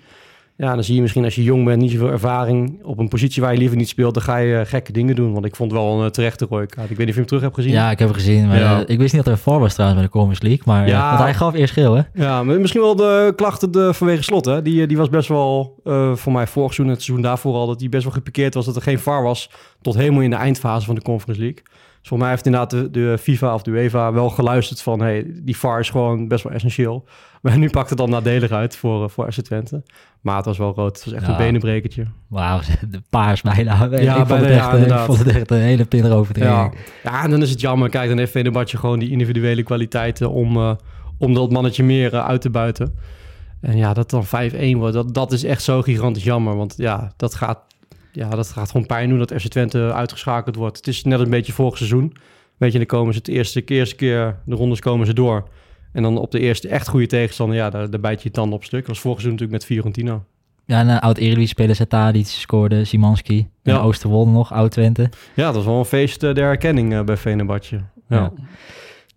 Ja, 0.60 0.74
dan 0.74 0.84
zie 0.84 0.94
je 0.94 1.00
misschien 1.00 1.24
als 1.24 1.34
je 1.34 1.42
jong 1.42 1.64
bent, 1.64 1.80
niet 1.80 1.90
zoveel 1.90 2.10
ervaring 2.10 2.78
op 2.84 2.98
een 2.98 3.08
positie 3.08 3.42
waar 3.42 3.52
je 3.52 3.58
liever 3.58 3.76
niet 3.76 3.88
speelt, 3.88 4.14
dan 4.14 4.22
ga 4.22 4.36
je 4.36 4.56
eh, 4.58 4.66
gekke 4.66 4.92
dingen 4.92 5.14
doen. 5.14 5.32
Want 5.32 5.44
ik 5.44 5.56
vond 5.56 5.72
wel 5.72 5.98
een 5.98 6.04
eh, 6.04 6.10
terechte 6.10 6.46
rode 6.50 6.66
kaart. 6.66 6.90
Ik 6.90 6.96
weet 6.96 6.98
niet 6.98 7.08
of 7.08 7.12
je 7.14 7.18
hem 7.18 7.26
terug 7.26 7.42
hebt 7.42 7.54
gezien. 7.54 7.72
Ja, 7.72 7.90
ik 7.90 7.98
heb 7.98 8.08
het 8.08 8.16
gezien. 8.16 8.46
Maar, 8.48 8.58
Ja. 8.58 8.76
eh, 8.76 8.80
ik 8.86 8.98
wist 8.98 9.12
niet 9.14 9.24
dat 9.24 9.26
er 9.26 9.32
een 9.32 9.38
VAR 9.52 9.60
was 9.60 9.72
trouwens 9.74 10.00
bij 10.00 10.08
de 10.10 10.16
Conference 10.16 10.42
League. 10.46 10.62
Maar 10.66 10.88
Ja. 10.88 10.96
ja. 10.98 11.08
want 11.08 11.20
hij 11.22 11.34
gaf 11.34 11.54
eerst 11.54 11.72
geel 11.72 11.94
hè. 11.94 12.02
Ja, 12.14 12.42
maar 12.42 12.60
misschien 12.60 12.80
wel 12.82 12.96
de 12.96 13.32
klachten 13.36 13.70
de, 13.70 13.94
vanwege 13.94 14.22
slot. 14.22 14.44
Hè? 14.44 14.62
Die, 14.62 14.86
die 14.86 14.96
was 14.96 15.08
best 15.08 15.28
wel, 15.28 15.80
eh, 15.84 16.14
voor 16.14 16.32
mij 16.32 16.46
vorig 16.46 16.72
seizoen, 16.74 16.94
het 16.96 17.02
seizoen 17.04 17.24
daarvoor 17.26 17.54
al, 17.54 17.66
dat 17.66 17.78
die 17.78 17.88
best 17.88 18.04
wel 18.04 18.12
gepikeerd 18.12 18.54
was 18.54 18.64
dat 18.66 18.76
er 18.76 18.82
geen 18.82 18.98
VAR 18.98 19.22
was. 19.22 19.50
Tot 19.82 19.94
helemaal 19.94 20.22
in 20.22 20.30
de 20.30 20.36
eindfase 20.36 20.86
van 20.86 20.94
de 20.94 21.02
Conference 21.02 21.40
League. 21.42 21.62
Voor 22.02 22.18
mij 22.18 22.30
heeft 22.30 22.46
inderdaad 22.46 22.70
de, 22.70 22.90
de 22.90 23.18
FIFA 23.20 23.54
of 23.54 23.62
de 23.62 23.70
UEFA 23.70 24.12
wel 24.12 24.30
geluisterd 24.30 24.82
van, 24.82 25.00
hey, 25.00 25.26
die 25.42 25.56
VAR 25.56 25.80
is 25.80 25.90
gewoon 25.90 26.28
best 26.28 26.44
wel 26.44 26.52
essentieel. 26.52 27.04
Maar 27.42 27.58
nu 27.58 27.70
pakt 27.70 27.88
het 27.88 27.98
dan 27.98 28.10
nadelig 28.10 28.50
uit 28.50 28.76
voor, 28.76 29.02
uh, 29.02 29.08
voor 29.08 29.32
FC 29.32 29.40
Twente. 29.40 29.82
Maar 30.20 30.36
het 30.36 30.44
was 30.44 30.58
wel 30.58 30.74
rood. 30.74 30.96
Het 30.96 31.04
was 31.04 31.14
echt 31.14 31.26
Ja. 31.26 31.30
een 31.30 31.36
benenbrekertje. 31.36 32.06
Wauw, 32.28 32.60
de 32.90 33.02
paars 33.10 33.42
bijna. 33.42 33.84
Ja, 33.90 33.98
ik, 33.98 34.26
vond 34.26 34.28
bijna, 34.28 34.34
het 34.34 34.44
echt, 34.44 34.64
ja, 34.64 34.72
eh, 34.72 34.98
ik 34.98 35.04
vond 35.04 35.18
het 35.18 35.28
echt 35.28 35.50
een 35.50 35.58
hele 35.58 35.84
pittige 35.84 36.14
overtreding. 36.14 36.54
Ja. 36.54 36.72
ja, 37.02 37.24
en 37.24 37.30
dan 37.30 37.42
is 37.42 37.50
het 37.50 37.60
jammer. 37.60 37.88
Kijk, 37.88 38.08
dan 38.08 38.18
heeft 38.18 38.32
Venebatje 38.32 38.76
gewoon 38.78 38.98
die 38.98 39.10
individuele 39.10 39.62
kwaliteiten 39.62 40.30
om, 40.30 40.56
eh, 40.56 40.72
om 41.18 41.34
dat 41.34 41.50
mannetje 41.52 41.82
meer 41.84 42.14
eh, 42.14 42.26
uit 42.26 42.40
te 42.40 42.50
buiten. 42.50 42.94
En 43.60 43.76
ja, 43.76 43.94
dat 43.94 44.10
dan 44.10 44.24
5-1 44.26 44.28
wordt, 44.78 44.94
dat, 44.94 45.14
dat 45.14 45.32
is 45.32 45.44
echt 45.44 45.62
zo 45.62 45.82
gigantisch 45.82 46.24
jammer. 46.24 46.56
Want 46.56 46.74
ja, 46.76 47.12
dat 47.16 47.34
gaat, 47.34 47.58
ja, 48.12 48.28
dat 48.28 48.48
gaat 48.48 48.70
gewoon 48.70 48.86
pijn 48.86 49.08
doen 49.08 49.18
dat 49.18 49.32
FC 49.32 49.48
Twente 49.48 49.92
uitgeschakeld 49.92 50.56
wordt. 50.56 50.76
Het 50.76 50.86
is 50.86 51.04
net 51.04 51.20
een 51.20 51.30
beetje 51.30 51.52
vorig 51.52 51.76
seizoen. 51.76 52.16
Weet 52.56 52.72
je, 52.72 52.78
dan 52.78 52.86
komen 52.86 53.12
ze 53.12 53.18
het 53.18 53.28
eerste, 53.28 53.64
eerste 53.64 53.94
keer, 53.94 54.36
de 54.44 54.54
rondes 54.54 54.80
komen 54.80 55.06
ze 55.06 55.12
door. 55.12 55.48
En 55.92 56.02
dan 56.02 56.18
op 56.18 56.30
de 56.30 56.40
eerste 56.40 56.68
echt 56.68 56.88
goede 56.88 57.06
tegenstander, 57.06 57.56
ja, 57.56 57.70
daar, 57.70 57.90
daar 57.90 58.00
bijt 58.00 58.22
je 58.22 58.28
je 58.28 58.34
tanden 58.34 58.54
op 58.54 58.64
stuk. 58.64 58.80
Dat 58.80 58.88
was 58.88 59.00
vorig 59.00 59.20
seizoen 59.20 59.38
natuurlijk 59.38 59.68
met 59.68 59.76
Fiorentina. 59.76 60.22
Ja, 60.66 60.80
een 60.80 61.00
oud 61.00 61.18
Eredivisie-speler 61.18 61.74
Zetadic 61.74 62.26
scoorde, 62.26 62.84
Simanski. 62.84 63.48
Ja. 63.62 63.74
En 63.74 63.80
Oosterwolde 63.80 64.30
nog, 64.30 64.52
oud 64.52 64.70
Twente. 64.70 65.10
Ja, 65.34 65.44
dat 65.44 65.54
was 65.54 65.64
wel 65.64 65.78
een 65.78 65.84
feest 65.84 66.22
eh, 66.22 66.34
der 66.34 66.44
herkenning 66.44 66.92
eh, 66.92 67.02
bij 67.02 67.16
Venebatje. 67.16 67.76
Ja. 68.08 68.16
Ja. 68.16 68.32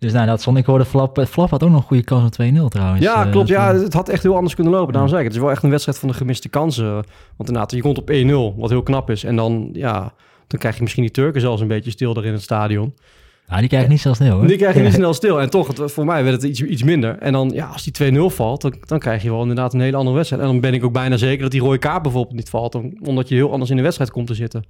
Dus 0.04 0.14
nou, 0.14 0.26
dat 0.28 0.42
stond 0.42 0.58
ik 0.58 0.66
hoorde 0.66 0.86
Flap. 0.86 1.18
eh, 1.18 1.26
Flap 1.26 1.50
had 1.50 1.64
ook 1.64 1.70
nog 1.70 1.80
een 1.82 1.88
goede 1.88 2.04
kans 2.04 2.24
op 2.26 2.32
2-0 2.32 2.68
trouwens. 2.68 3.02
Ja, 3.04 3.26
Eh, 3.26 3.32
klopt. 3.32 3.48
Ja, 3.48 3.74
het 3.76 3.94
had 3.94 4.10
echt 4.10 4.24
heel 4.24 4.36
anders 4.36 4.56
kunnen 4.56 4.74
lopen. 4.74 4.92
Daarom 4.92 5.10
zei 5.10 5.22
ik, 5.22 5.28
het 5.28 5.36
is 5.38 5.42
wel 5.44 5.52
echt 5.52 5.64
een 5.64 5.70
wedstrijd 5.70 6.00
van 6.00 6.10
de 6.10 6.16
gemiste 6.16 6.50
kansen. 6.50 6.94
Want 6.94 7.06
inderdaad, 7.50 7.72
je 7.72 7.82
komt 7.82 7.98
op 7.98 8.10
1-0, 8.10 8.56
wat 8.58 8.70
heel 8.70 8.84
knap 8.84 9.10
is. 9.10 9.24
En 9.24 9.36
dan, 9.36 9.70
ja, 9.74 10.14
dan 10.48 10.60
krijg 10.60 10.76
je 10.76 10.82
misschien 10.82 11.04
die 11.04 11.12
Turken 11.12 11.42
zelfs 11.42 11.62
een 11.62 11.68
beetje 11.68 11.92
stil 11.92 12.14
daar 12.14 12.26
in 12.26 12.34
het 12.34 12.42
stadion. 12.42 12.94
Nou, 13.48 13.60
die 13.60 13.70
krijg 13.70 13.88
niet 13.88 14.00
snel 14.00 14.30
hoor. 14.38 14.48
Die 14.48 14.58
krijg 14.58 14.76
je 14.76 14.82
niet 14.82 14.94
snel 15.04 15.14
stil. 15.14 15.42
En 15.42 15.50
toch, 15.50 15.68
het, 15.78 15.92
voor 15.92 16.06
mij 16.06 16.24
werd 16.24 16.36
het 16.42 16.44
iets, 16.52 16.62
iets 16.62 16.84
minder. 16.84 17.18
En 17.18 17.34
dan, 17.34 17.52
ja, 17.54 17.66
als 17.68 17.84
die 17.84 18.12
2-0 18.14 18.20
valt, 18.36 18.62
dan, 18.62 18.74
dan 18.86 19.00
krijg 19.00 19.24
je 19.24 19.30
wel 19.30 19.42
inderdaad 19.42 19.74
een 19.74 19.80
hele 19.80 19.98
andere 19.98 20.16
wedstrijd. 20.16 20.42
En 20.44 20.48
dan 20.48 20.60
ben 20.60 20.74
ik 20.74 20.84
ook 20.84 20.94
bijna 20.94 21.18
zeker 21.18 21.42
dat 21.42 21.52
die 21.52 21.62
rode 21.62 21.78
kaart 21.78 22.02
bijvoorbeeld 22.02 22.36
niet 22.36 22.50
valt. 22.50 22.76
om- 22.76 22.94
Omdat 23.04 23.30
je 23.30 23.36
heel 23.36 23.52
anders 23.52 23.70
in 23.70 23.76
de 23.76 23.82
wedstrijd 23.82 24.12
komt 24.12 24.28
te 24.28 24.34
zitten. 24.34 24.64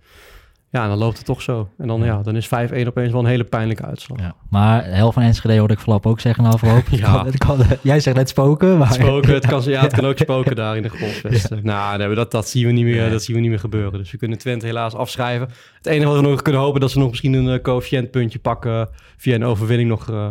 Ja, 0.73 0.83
en 0.83 0.89
dan 0.89 0.97
loopt 0.97 1.17
het 1.17 1.25
toch 1.25 1.41
zo. 1.41 1.69
En 1.77 1.87
dan, 1.87 2.03
ja, 2.03 2.21
dan 2.21 2.35
is 2.35 2.45
5-1 2.47 2.49
opeens 2.87 3.11
wel 3.11 3.19
een 3.21 3.25
hele 3.25 3.43
pijnlijke 3.43 3.85
uitslag. 3.85 4.19
Ja. 4.19 4.35
Maar 4.49 4.83
de 4.83 4.89
helft 4.89 5.13
van 5.13 5.23
Enschede 5.23 5.57
hoorde 5.57 5.73
ik 5.73 5.79
Flap 5.79 6.05
ook 6.05 6.19
zeggen 6.19 6.43
na 6.43 6.49
afloop. 6.49 6.85
Het 6.89 6.99
Ja. 6.99 7.11
kan- 7.13 7.25
het 7.25 7.37
kan- 7.37 7.59
jij 7.81 7.99
zegt 7.99 8.15
net 8.17 8.29
spoken, 8.29 8.77
maar... 8.77 8.93
Spoken, 8.93 9.33
het 9.33 9.47
kan, 9.47 9.61
ja, 9.65 9.81
het 9.81 9.93
kan 9.99 10.05
ook 10.05 10.17
spoken 10.17 10.55
daar 10.55 10.75
in 10.75 10.81
de 10.81 10.89
golfvesten. 10.89 11.59
Nou, 11.63 11.97
nee, 11.97 12.07
maar 12.07 12.15
dat, 12.15 12.31
dat, 12.31 12.47
zien 12.47 12.65
we 12.65 12.71
niet 12.71 12.83
meer, 12.83 13.09
dat 13.09 13.23
zien 13.23 13.35
we 13.35 13.41
niet 13.41 13.49
meer 13.49 13.59
gebeuren. 13.59 13.99
Dus 13.99 14.11
we 14.11 14.17
kunnen 14.17 14.37
Twente 14.37 14.65
helaas 14.65 14.93
afschrijven. 14.95 15.49
Het 15.77 15.85
enige 15.85 16.07
wat 16.11 16.21
we 16.21 16.27
nog 16.27 16.41
kunnen 16.41 16.61
hopen, 16.61 16.81
dat 16.81 16.91
ze 16.91 16.99
nog 16.99 17.09
misschien 17.09 17.33
een 17.33 17.47
uh, 17.53 17.61
coëfficiëntpuntje 17.61 18.39
pakken 18.39 18.89
via 19.17 19.35
een 19.35 19.45
overwinning 19.45 19.89
nog 19.89 20.09
uh, 20.09 20.29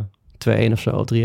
2-1 0.69 0.73
of 0.73 0.81
zo, 0.81 1.05
3-1. 1.15 1.19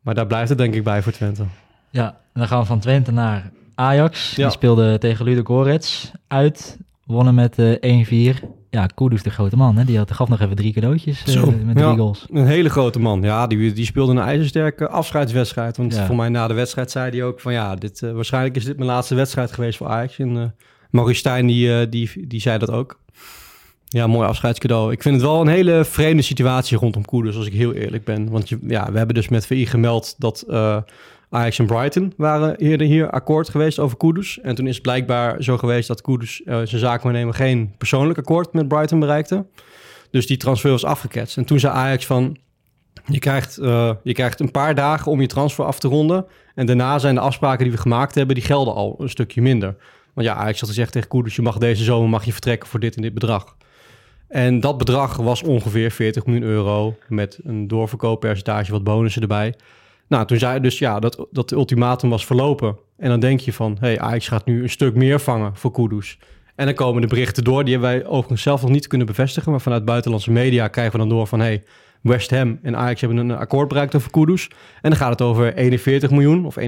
Maar 0.00 0.14
daar 0.14 0.26
blijft 0.26 0.48
het 0.48 0.58
denk 0.58 0.74
ik 0.74 0.84
bij 0.84 1.02
voor 1.02 1.12
Twente. 1.12 1.42
Ja, 1.90 2.06
en 2.08 2.14
dan 2.40 2.48
gaan 2.48 2.60
we 2.60 2.66
van 2.66 2.78
Twente 2.78 3.12
naar 3.12 3.50
Ajax. 3.74 4.34
Ja. 4.36 4.42
Die 4.42 4.52
speelde 4.52 4.98
tegen 4.98 5.24
Ludo 5.24 5.42
Gorets 5.44 6.12
uit. 6.28 6.78
Wonnen 7.08 7.34
met 7.34 7.58
eh 7.58 8.34
1-4. 8.34 8.38
Ja, 8.70 8.86
Kudus 8.86 9.22
de 9.22 9.30
grote 9.30 9.56
man, 9.56 9.76
hè? 9.76 9.84
die 9.84 9.98
had, 9.98 10.12
gaf 10.12 10.28
nog 10.28 10.40
even 10.40 10.56
drie 10.56 10.72
cadeautjes 10.72 11.24
eh, 11.24 11.32
Zo, 11.32 11.46
met 11.64 11.76
drie 11.76 11.88
ja. 11.88 11.94
goals. 11.94 12.26
Een 12.32 12.46
hele 12.46 12.68
grote 12.68 12.98
man. 12.98 13.22
Ja, 13.22 13.46
die, 13.46 13.72
die 13.72 13.84
speelde 13.84 14.12
een 14.12 14.18
ijzersterke 14.18 14.88
afscheidswedstrijd. 14.88 15.76
Want 15.76 15.94
Ja. 15.94 16.06
voor 16.06 16.16
mij 16.16 16.28
na 16.28 16.46
de 16.46 16.54
wedstrijd 16.54 16.90
zei 16.90 17.10
hij 17.10 17.22
ook 17.24 17.40
van 17.40 17.52
ja, 17.52 17.74
dit, 17.74 18.00
uh, 18.00 18.12
waarschijnlijk 18.12 18.56
is 18.56 18.64
dit 18.64 18.76
mijn 18.76 18.90
laatste 18.90 19.14
wedstrijd 19.14 19.52
geweest 19.52 19.78
voor 19.78 19.86
Ajax. 19.86 20.18
En 20.18 20.36
uh, 20.36 20.44
Maurice 20.90 21.18
Stijn 21.18 21.46
die, 21.46 21.68
uh, 21.68 21.86
die, 21.90 22.26
die 22.26 22.40
zei 22.40 22.58
dat 22.58 22.70
ook. 22.70 23.00
Ja, 23.84 24.06
mooi 24.06 24.28
afscheidscadeau. 24.28 24.92
Ik 24.92 25.02
vind 25.02 25.14
het 25.14 25.24
wel 25.24 25.40
een 25.40 25.48
hele 25.48 25.84
vreemde 25.84 26.22
situatie 26.22 26.78
rondom 26.78 27.04
Koeders, 27.04 27.36
als 27.36 27.46
ik 27.46 27.52
heel 27.52 27.72
eerlijk 27.72 28.04
ben. 28.04 28.30
Want 28.30 28.48
je, 28.48 28.58
ja, 28.62 28.92
we 28.92 28.96
hebben 28.96 29.14
dus 29.14 29.28
met 29.28 29.46
VI 29.46 29.66
gemeld 29.66 30.14
dat 30.18 30.44
uh, 30.48 30.76
Ajax 31.30 31.58
en 31.58 31.66
Brighton 31.66 32.12
waren 32.16 32.56
eerder 32.56 32.86
hier 32.86 33.10
akkoord 33.10 33.48
geweest 33.48 33.78
over 33.78 33.96
Koeders. 33.96 34.40
En 34.40 34.54
toen 34.54 34.66
is 34.66 34.74
het 34.74 34.82
blijkbaar 34.82 35.42
zo 35.42 35.58
geweest 35.58 35.88
dat 35.88 36.00
Koeders 36.00 36.40
uh, 36.40 36.54
zijn 36.54 36.80
zaakwaarnemer 36.80 37.34
geen 37.34 37.74
persoonlijk 37.78 38.18
akkoord 38.18 38.52
met 38.52 38.68
Brighton 38.68 39.00
bereikte. 39.00 39.46
Dus 40.10 40.26
die 40.26 40.36
transfer 40.36 40.70
was 40.70 40.84
afgeketst. 40.84 41.36
En 41.36 41.44
toen 41.44 41.58
zei 41.58 41.74
Ajax 41.74 42.06
van, 42.06 42.36
je 43.06 43.18
krijgt, 43.18 43.58
uh, 43.58 43.92
je 44.02 44.12
krijgt 44.12 44.40
een 44.40 44.50
paar 44.50 44.74
dagen 44.74 45.12
om 45.12 45.20
je 45.20 45.26
transfer 45.26 45.64
af 45.64 45.78
te 45.78 45.88
ronden. 45.88 46.26
En 46.54 46.66
daarna 46.66 46.98
zijn 46.98 47.14
de 47.14 47.20
afspraken 47.20 47.64
die 47.64 47.72
we 47.72 47.80
gemaakt 47.80 48.14
hebben, 48.14 48.34
die 48.34 48.44
gelden 48.44 48.74
al 48.74 48.96
een 48.98 49.08
stukje 49.08 49.42
minder. 49.42 49.76
Want 50.14 50.26
ja, 50.26 50.34
Ajax 50.34 50.60
had 50.60 50.68
gezegd 50.68 50.92
tegen 50.92 51.08
Koeders, 51.08 51.36
je 51.36 51.42
mag 51.42 51.58
deze 51.58 51.84
zomer 51.84 52.08
mag 52.08 52.24
je 52.24 52.32
vertrekken 52.32 52.68
voor 52.68 52.80
dit 52.80 52.96
en 52.96 53.02
dit 53.02 53.14
bedrag. 53.14 53.56
En 54.28 54.60
dat 54.60 54.78
bedrag 54.78 55.16
was 55.16 55.42
ongeveer 55.42 55.90
40 55.90 56.26
miljoen 56.26 56.44
euro 56.44 56.96
met 57.08 57.38
een 57.44 57.68
doorverkooppercentage, 57.68 58.72
wat 58.72 58.84
bonussen 58.84 59.22
erbij. 59.22 59.54
Nou, 60.08 60.26
toen 60.26 60.38
zei 60.38 60.60
dus 60.60 60.78
ja, 60.78 61.00
dat, 61.00 61.26
dat 61.30 61.50
ultimatum 61.50 62.10
was 62.10 62.26
verlopen. 62.26 62.76
En 62.96 63.08
dan 63.08 63.20
denk 63.20 63.40
je 63.40 63.52
van, 63.52 63.76
hé, 63.80 63.86
hey, 63.86 64.00
Ajax 64.00 64.28
gaat 64.28 64.46
nu 64.46 64.62
een 64.62 64.70
stuk 64.70 64.94
meer 64.94 65.20
vangen 65.20 65.56
voor 65.56 65.70
Kudus. 65.72 66.18
En 66.54 66.66
dan 66.66 66.74
komen 66.74 67.00
de 67.00 67.06
berichten 67.06 67.44
door, 67.44 67.64
die 67.64 67.72
hebben 67.72 67.90
wij 67.90 68.06
overigens 68.06 68.42
zelf 68.42 68.62
nog 68.62 68.70
niet 68.70 68.86
kunnen 68.86 69.06
bevestigen. 69.06 69.50
Maar 69.50 69.60
vanuit 69.60 69.84
buitenlandse 69.84 70.30
media 70.30 70.68
krijgen 70.68 70.92
we 70.92 70.98
dan 70.98 71.08
door 71.08 71.26
van, 71.26 71.40
hé, 71.40 71.46
hey, 71.46 71.62
West 72.02 72.30
Ham 72.30 72.58
en 72.62 72.76
Ajax 72.76 73.00
hebben 73.00 73.18
een 73.18 73.36
akkoord 73.36 73.68
bereikt 73.68 73.94
over 73.94 74.10
Kudus. 74.10 74.48
En 74.80 74.90
dan 74.90 74.98
gaat 74.98 75.10
het 75.10 75.22
over 75.22 75.54
41 75.54 76.10
miljoen 76.10 76.46
of 76.46 76.56
41,5. 76.60 76.66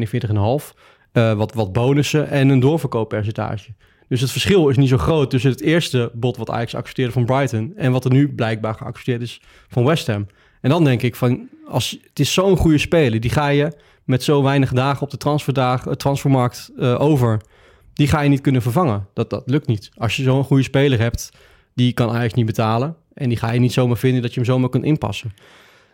Uh, 1.12 1.32
wat, 1.32 1.54
wat 1.54 1.72
bonussen 1.72 2.28
en 2.28 2.48
een 2.48 2.60
doorverkooppercentage. 2.60 3.70
Dus 4.08 4.20
het 4.20 4.30
verschil 4.30 4.68
is 4.68 4.76
niet 4.76 4.88
zo 4.88 4.98
groot 4.98 5.30
tussen 5.30 5.50
het 5.50 5.60
eerste 5.60 6.10
bod 6.14 6.36
wat 6.36 6.50
Ajax 6.50 6.74
accepteerde 6.74 7.12
van 7.12 7.24
Brighton 7.24 7.72
en 7.76 7.92
wat 7.92 8.04
er 8.04 8.10
nu 8.10 8.34
blijkbaar 8.34 8.74
geaccepteerd 8.74 9.22
is 9.22 9.40
van 9.68 9.84
West 9.84 10.06
Ham. 10.06 10.26
En 10.60 10.70
dan 10.70 10.84
denk 10.84 11.02
ik 11.02 11.16
van, 11.16 11.48
als, 11.70 11.98
het 12.02 12.20
is 12.20 12.32
zo'n 12.32 12.56
goede 12.56 12.78
speler, 12.78 13.20
die 13.20 13.30
ga 13.30 13.48
je 13.48 13.72
met 14.04 14.22
zo 14.22 14.42
weinig 14.42 14.72
dagen 14.72 15.02
op 15.02 15.10
de 15.10 15.16
transferdag, 15.16 15.86
uh, 15.86 15.92
transfermarkt 15.92 16.70
uh, 16.78 17.00
over, 17.00 17.40
die 17.92 18.08
ga 18.08 18.20
je 18.20 18.28
niet 18.28 18.40
kunnen 18.40 18.62
vervangen. 18.62 19.06
Dat, 19.14 19.30
dat 19.30 19.42
lukt 19.46 19.66
niet. 19.66 19.90
Als 19.96 20.16
je 20.16 20.22
zo'n 20.22 20.44
goede 20.44 20.62
speler 20.62 20.98
hebt, 20.98 21.30
die 21.74 21.92
kan 21.92 22.10
Ajax 22.10 22.34
niet 22.34 22.46
betalen 22.46 22.96
en 23.14 23.28
die 23.28 23.38
ga 23.38 23.52
je 23.52 23.60
niet 23.60 23.72
zomaar 23.72 23.96
vinden 23.96 24.22
dat 24.22 24.30
je 24.30 24.40
hem 24.40 24.48
zomaar 24.48 24.68
kunt 24.68 24.84
inpassen. 24.84 25.32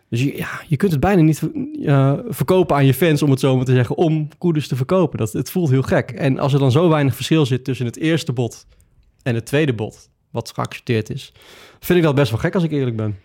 Dus 0.09 0.23
je, 0.23 0.37
ja, 0.37 0.61
je 0.67 0.75
kunt 0.75 0.91
het 0.91 0.99
bijna 0.99 1.21
niet 1.21 1.41
uh, 1.79 2.13
verkopen 2.27 2.75
aan 2.75 2.85
je 2.85 2.93
fans, 2.93 3.21
om 3.21 3.29
het 3.29 3.39
zo 3.39 3.55
maar 3.55 3.65
te 3.65 3.71
zeggen, 3.71 3.97
om 3.97 4.27
Koeders 4.37 4.67
te 4.67 4.75
verkopen. 4.75 5.17
Dat, 5.17 5.33
het 5.33 5.49
voelt 5.49 5.69
heel 5.69 5.81
gek. 5.81 6.11
En 6.11 6.39
als 6.39 6.53
er 6.53 6.59
dan 6.59 6.71
zo 6.71 6.89
weinig 6.89 7.15
verschil 7.15 7.45
zit 7.45 7.63
tussen 7.63 7.85
het 7.85 7.97
eerste 7.97 8.33
bod 8.33 8.65
en 9.23 9.35
het 9.35 9.45
tweede 9.45 9.73
bod, 9.73 10.09
wat 10.31 10.51
geaccepteerd 10.55 11.09
is, 11.09 11.31
vind 11.79 11.99
ik 11.99 12.05
dat 12.05 12.15
best 12.15 12.31
wel 12.31 12.39
gek 12.39 12.55
als 12.55 12.63
ik 12.63 12.71
eerlijk 12.71 12.95
ben. 12.95 13.15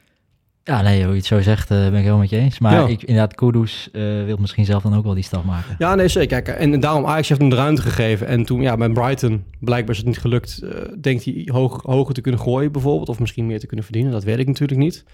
Ja, 0.65 0.83
nee, 0.83 1.03
hoe 1.03 1.11
je 1.11 1.17
het 1.17 1.27
zo 1.27 1.41
zegt, 1.41 1.71
uh, 1.71 1.79
ben 1.79 1.87
ik 1.87 1.95
helemaal 1.95 2.19
met 2.19 2.31
je 2.31 2.37
eens. 2.37 2.59
Maar 2.59 2.73
ja. 2.73 2.87
ik, 2.87 3.03
inderdaad, 3.03 3.35
Kudus 3.35 3.89
uh, 3.93 4.25
wil 4.25 4.37
misschien 4.37 4.65
zelf 4.65 4.83
dan 4.83 4.97
ook 4.97 5.05
wel 5.05 5.15
die 5.15 5.25
stap 5.25 5.45
maken. 5.45 5.75
Ja, 5.79 5.95
nee, 5.95 6.09
zeker. 6.09 6.43
Kijk, 6.43 6.59
en, 6.59 6.81
daarom 6.81 7.07
Ajax 7.07 7.29
heeft 7.29 7.41
hem 7.41 7.51
de 7.51 7.57
ruimte 7.57 7.83
gegeven. 7.83 8.27
En 8.27 8.45
toen, 8.45 8.63
ja, 8.63 8.77
met 8.77 8.93
Brighton, 8.93 9.45
blijkbaar 9.59 9.91
is 9.91 9.97
het 9.97 10.07
niet 10.07 10.19
gelukt, 10.19 10.61
uh, 10.65 10.71
denkt 11.01 11.25
hij 11.25 11.49
hoog, 11.53 11.83
hoger 11.83 12.15
te 12.15 12.21
kunnen 12.21 12.41
gooien 12.41 12.73
bijvoorbeeld. 12.73 13.09
Of 13.09 13.19
misschien 13.19 13.47
meer 13.47 13.61
te 13.61 13.67
kunnen 13.67 13.85
verdienen, 13.85 14.13
dat 14.13 14.25
weet 14.25 14.39
ik 14.39 14.47
natuurlijk 14.47 14.81
niet. 14.81 15.05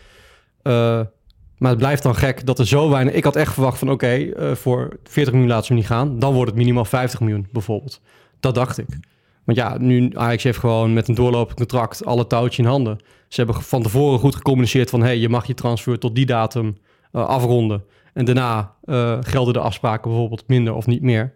Maar 1.59 1.71
het 1.71 1.79
blijft 1.79 2.03
dan 2.03 2.15
gek 2.15 2.47
dat 2.47 2.59
er 2.59 2.67
zo 2.67 2.91
weinig... 2.91 3.15
Ik 3.15 3.25
had 3.25 3.37
echt 3.37 3.53
verwacht 3.53 3.79
van 3.79 3.91
oké, 3.91 4.31
okay, 4.35 4.57
voor 4.57 4.99
40 5.05 5.33
miljoen 5.33 5.51
laten 5.51 5.67
ze 5.67 5.73
hem 5.73 5.81
niet 5.81 5.91
gaan. 5.91 6.19
Dan 6.19 6.33
wordt 6.33 6.51
het 6.51 6.59
minimaal 6.59 6.85
50 6.85 7.21
miljoen 7.21 7.49
bijvoorbeeld. 7.53 8.01
Dat 8.41 8.55
dacht 8.55 8.79
ik. 8.79 8.87
Want 9.49 9.61
ja, 9.61 9.77
nu 9.79 10.11
Ajax 10.15 10.43
heeft 10.43 10.59
gewoon 10.59 10.93
met 10.93 11.09
een 11.09 11.15
doorlopend 11.15 11.59
contract 11.59 12.05
alle 12.05 12.27
touwtjes 12.27 12.59
in 12.59 12.65
handen. 12.65 12.99
Ze 13.29 13.43
hebben 13.43 13.63
van 13.63 13.83
tevoren 13.83 14.19
goed 14.19 14.35
gecommuniceerd 14.35 14.91
van... 14.91 15.03
hey, 15.03 15.19
je 15.19 15.29
mag 15.29 15.47
je 15.47 15.55
transfer 15.55 15.99
tot 15.99 16.15
die 16.15 16.27
datum 16.27 16.77
uh, 17.13 17.27
afronden. 17.27 17.85
En 18.15 18.25
daarna 18.25 18.75
uh, 18.85 19.19
gelden 19.21 19.53
de 19.53 19.61
afspraken 19.61 20.11
bijvoorbeeld 20.11 20.45
minder 20.47 20.75
of 20.75 20.87
niet 20.87 21.03
meer. 21.03 21.35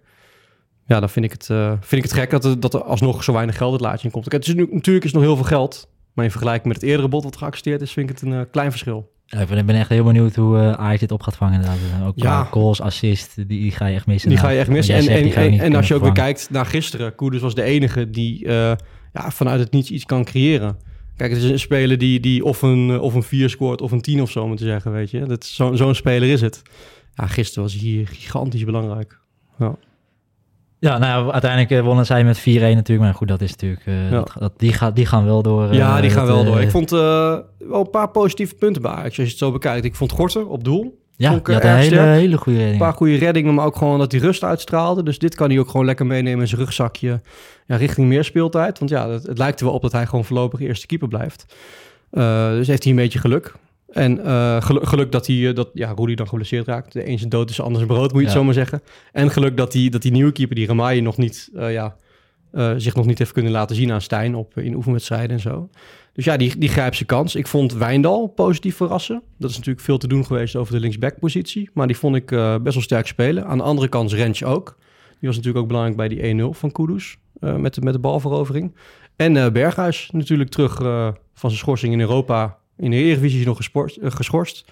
Ja, 0.86 1.00
dan 1.00 1.08
vind 1.08 1.24
ik 1.24 1.32
het, 1.32 1.46
vind 1.80 1.92
ik 1.92 2.02
het 2.02 2.12
gek 2.12 2.30
dat 2.30 2.44
er, 2.44 2.60
dat 2.60 2.74
er 2.74 2.82
alsnog 2.82 3.24
zo 3.24 3.32
weinig 3.32 3.56
geld 3.56 3.72
het 3.72 3.80
laatje 3.80 4.04
in 4.04 4.10
komt. 4.12 4.32
Het 4.32 4.48
is 4.48 4.54
nu, 4.54 4.68
natuurlijk 4.70 5.04
is 5.04 5.12
nog 5.12 5.22
heel 5.22 5.36
veel 5.36 5.44
geld. 5.44 5.88
Maar 6.12 6.24
in 6.24 6.30
vergelijking 6.30 6.72
met 6.72 6.80
het 6.80 6.90
eerdere 6.90 7.08
bod 7.08 7.24
wat 7.24 7.36
geaccepteerd 7.36 7.80
is... 7.80 7.92
vind 7.92 8.10
ik 8.10 8.18
het 8.18 8.28
een 8.28 8.50
klein 8.50 8.70
verschil. 8.70 9.11
Ja, 9.26 9.40
ik 9.40 9.66
ben 9.66 9.68
echt 9.68 9.88
heel 9.88 10.04
benieuwd 10.04 10.34
hoe 10.34 10.56
uh, 10.56 10.72
Ajax 10.72 11.00
dit 11.00 11.12
op 11.12 11.22
gaat 11.22 11.36
vangen. 11.36 11.54
Inderdaad. 11.54 11.78
Ook 12.06 12.12
ja. 12.14 12.44
goals, 12.44 12.80
assist, 12.80 13.36
die, 13.36 13.46
die, 13.46 13.70
ga 13.70 13.86
je 13.86 13.94
echt 13.94 14.06
missen. 14.06 14.28
Die 14.28 14.38
ga 14.38 14.48
je 14.48 14.58
echt 14.58 14.68
missen. 14.68 14.94
En, 14.94 15.08
en, 15.08 15.32
en, 15.34 15.60
en 15.60 15.74
als 15.74 15.88
je 15.88 15.94
ook 15.94 16.02
weer 16.02 16.12
kijkt 16.12 16.48
naar 16.50 16.66
gisteren, 16.66 17.14
Koeders 17.14 17.42
was 17.42 17.54
de 17.54 17.62
enige 17.62 18.10
die 18.10 18.44
uh, 18.44 18.50
ja, 19.12 19.30
vanuit 19.30 19.60
het 19.60 19.72
niets 19.72 19.90
iets 19.90 20.04
kan 20.04 20.24
creëren. 20.24 20.76
Kijk, 21.16 21.32
het 21.32 21.42
is 21.42 21.50
een 21.50 21.58
speler 21.58 21.98
die, 21.98 22.20
die 22.20 22.44
of 22.44 22.62
een, 22.62 23.00
of 23.00 23.14
een 23.14 23.22
4 23.22 23.50
scoort 23.50 23.80
of 23.80 23.92
een 23.92 24.00
10 24.00 24.22
of 24.22 24.30
zo, 24.30 24.48
moet 24.48 24.56
te 24.56 24.64
zeggen, 24.64 24.92
weet 24.92 25.10
je. 25.10 25.36
Zo'n 25.40 25.76
zo 25.76 25.92
speler 25.92 26.28
is 26.28 26.40
het. 26.40 26.62
Ja, 27.14 27.26
gisteren 27.26 27.62
was 27.62 27.74
hij 27.74 28.04
gigantisch 28.04 28.64
belangrijk. 28.64 29.20
Ja. 29.58 29.76
Ja, 30.82 30.98
nou 30.98 31.26
ja, 31.26 31.32
uiteindelijk 31.32 31.70
uh, 31.70 31.80
wonnen 31.80 32.06
zij 32.06 32.24
met 32.24 32.40
4-1 32.40 32.42
natuurlijk. 32.42 33.00
Maar 33.00 33.14
goed, 33.14 33.28
dat 33.28 33.40
is 33.40 33.50
natuurlijk... 33.50 33.86
Uh, 33.86 34.04
ja. 34.04 34.10
dat, 34.10 34.32
dat, 34.38 34.52
die, 34.56 34.72
gaat, 34.72 34.96
die 34.96 35.06
gaan 35.06 35.24
wel 35.24 35.42
door. 35.42 35.74
Ja, 35.74 36.00
die 36.00 36.10
gaan 36.10 36.26
wel 36.26 36.44
door. 36.44 36.60
Ik 36.60 36.70
vond 36.70 36.90
wel 36.90 37.44
een 37.58 37.90
paar 37.90 38.08
positieve 38.08 38.54
punten 38.54 38.82
bij 38.82 38.90
Ajax, 38.90 39.06
als 39.06 39.16
je 39.16 39.22
het 39.22 39.38
zo 39.38 39.52
bekijkt. 39.52 39.84
Ik 39.84 39.94
vond 39.94 40.12
Gorter 40.12 40.46
op 40.46 40.64
doel. 40.64 40.98
Ja, 41.16 41.30
had 41.30 41.48
een 41.48 41.70
hele, 41.70 42.00
hele 42.00 42.36
goede 42.36 42.58
redding. 42.58 42.80
Een 42.80 42.86
paar 42.86 42.96
goede 42.96 43.16
reddingen, 43.16 43.54
maar 43.54 43.66
ook 43.66 43.76
gewoon 43.76 43.98
dat 43.98 44.12
hij 44.12 44.20
rust 44.20 44.44
uitstraalde. 44.44 45.02
Dus 45.02 45.18
dit 45.18 45.34
kan 45.34 45.50
hij 45.50 45.58
ook 45.58 45.68
gewoon 45.68 45.86
lekker 45.86 46.06
meenemen 46.06 46.40
in 46.40 46.48
zijn 46.48 46.60
rugzakje 46.60 47.20
ja, 47.66 47.76
richting 47.76 48.08
meer 48.08 48.24
speeltijd. 48.24 48.78
Want 48.78 48.90
ja, 48.90 49.08
het, 49.08 49.26
het 49.26 49.38
lijkt 49.38 49.60
er 49.60 49.66
wel 49.66 49.74
op 49.74 49.82
dat 49.82 49.92
hij 49.92 50.06
gewoon 50.06 50.24
voorlopig 50.24 50.60
eerste 50.60 50.86
keeper 50.86 51.08
blijft. 51.08 51.54
dus 52.56 52.66
heeft 52.66 52.82
hij 52.82 52.92
een 52.92 52.98
beetje 52.98 53.18
geluk. 53.18 53.54
En 53.92 54.18
uh, 54.18 54.62
geluk, 54.62 54.86
geluk, 54.86 55.12
dat, 55.12 55.26
hij, 55.26 55.52
dat 55.52 55.70
ja, 55.74 55.92
Rudy 55.96 56.14
dan 56.14 56.28
geblesseerd 56.28 56.66
raakt. 56.66 56.92
De 56.92 57.08
een 57.08 57.18
zijn 57.18 57.30
dood 57.30 57.50
is 57.50 57.56
de 57.56 57.62
ander 57.62 57.76
zijn 57.76 57.92
brood, 57.92 58.12
moet 58.12 58.20
je 58.20 58.26
ja. 58.26 58.32
het 58.32 58.38
zo 58.38 58.44
maar 58.44 58.54
zeggen. 58.54 58.82
En 59.12 59.30
geluk 59.30 59.56
dat 59.56 59.72
die, 59.72 59.90
dat 59.90 60.02
die 60.02 60.12
nieuwe 60.12 60.32
keeper, 60.32 60.56
die 60.56 60.66
Ramai, 60.66 61.00
nog 61.00 61.16
niet, 61.16 61.50
uh, 61.54 61.72
ja, 61.72 61.96
uh, 62.52 62.72
zich 62.76 62.94
nog 62.94 63.06
niet 63.06 63.18
heeft 63.18 63.32
kunnen 63.32 63.52
laten 63.52 63.76
zien 63.76 63.92
aan 63.92 64.00
Stijn 64.00 64.34
op, 64.34 64.58
in 64.58 64.74
oefenwedstrijden 64.74 65.30
en 65.30 65.40
zo. 65.40 65.68
Dus 66.12 66.24
ja, 66.24 66.36
die, 66.36 66.58
die 66.58 66.68
grijpt 66.68 66.96
zijn 66.96 67.08
kans. 67.08 67.34
Ik 67.34 67.46
vond 67.46 67.72
Wijndal 67.72 68.26
positief 68.26 68.76
verrassen. 68.76 69.22
Dat 69.38 69.50
is 69.50 69.56
natuurlijk 69.56 69.84
veel 69.84 69.98
te 69.98 70.08
doen 70.08 70.26
geweest 70.26 70.56
over 70.56 70.74
de 70.74 70.80
linksback-positie. 70.80 71.70
Maar 71.74 71.86
die 71.86 71.96
vond 71.96 72.16
ik 72.16 72.26
best 72.62 72.74
wel 72.74 72.82
sterk 72.82 73.06
spelen. 73.06 73.46
Aan 73.46 73.58
de 73.58 73.64
andere 73.64 73.88
kant 73.88 74.12
Rens 74.12 74.44
ook. 74.44 74.76
Die 75.18 75.28
was 75.28 75.36
natuurlijk 75.36 75.62
ook 75.62 75.68
belangrijk 75.68 75.96
bij 75.96 76.08
die 76.08 76.54
1-0 76.54 76.58
van 76.58 76.72
Kudus. 76.72 77.16
met, 77.40 77.74
de, 77.74 77.80
met 77.80 77.92
de 77.92 77.98
balverovering. 77.98 78.76
En 79.16 79.52
Berghuis 79.52 80.10
natuurlijk 80.12 80.50
terug 80.50 80.76
van 81.34 81.50
zijn 81.50 81.62
schorsing 81.62 81.92
in 81.92 82.00
Europa 82.00 82.58
in 82.76 82.90
de 82.90 82.96
Eredivisie 82.96 83.40
is 83.40 83.46
nog 83.46 83.56
gesport, 83.56 83.96
uh, 83.96 84.10
geschorst. 84.10 84.64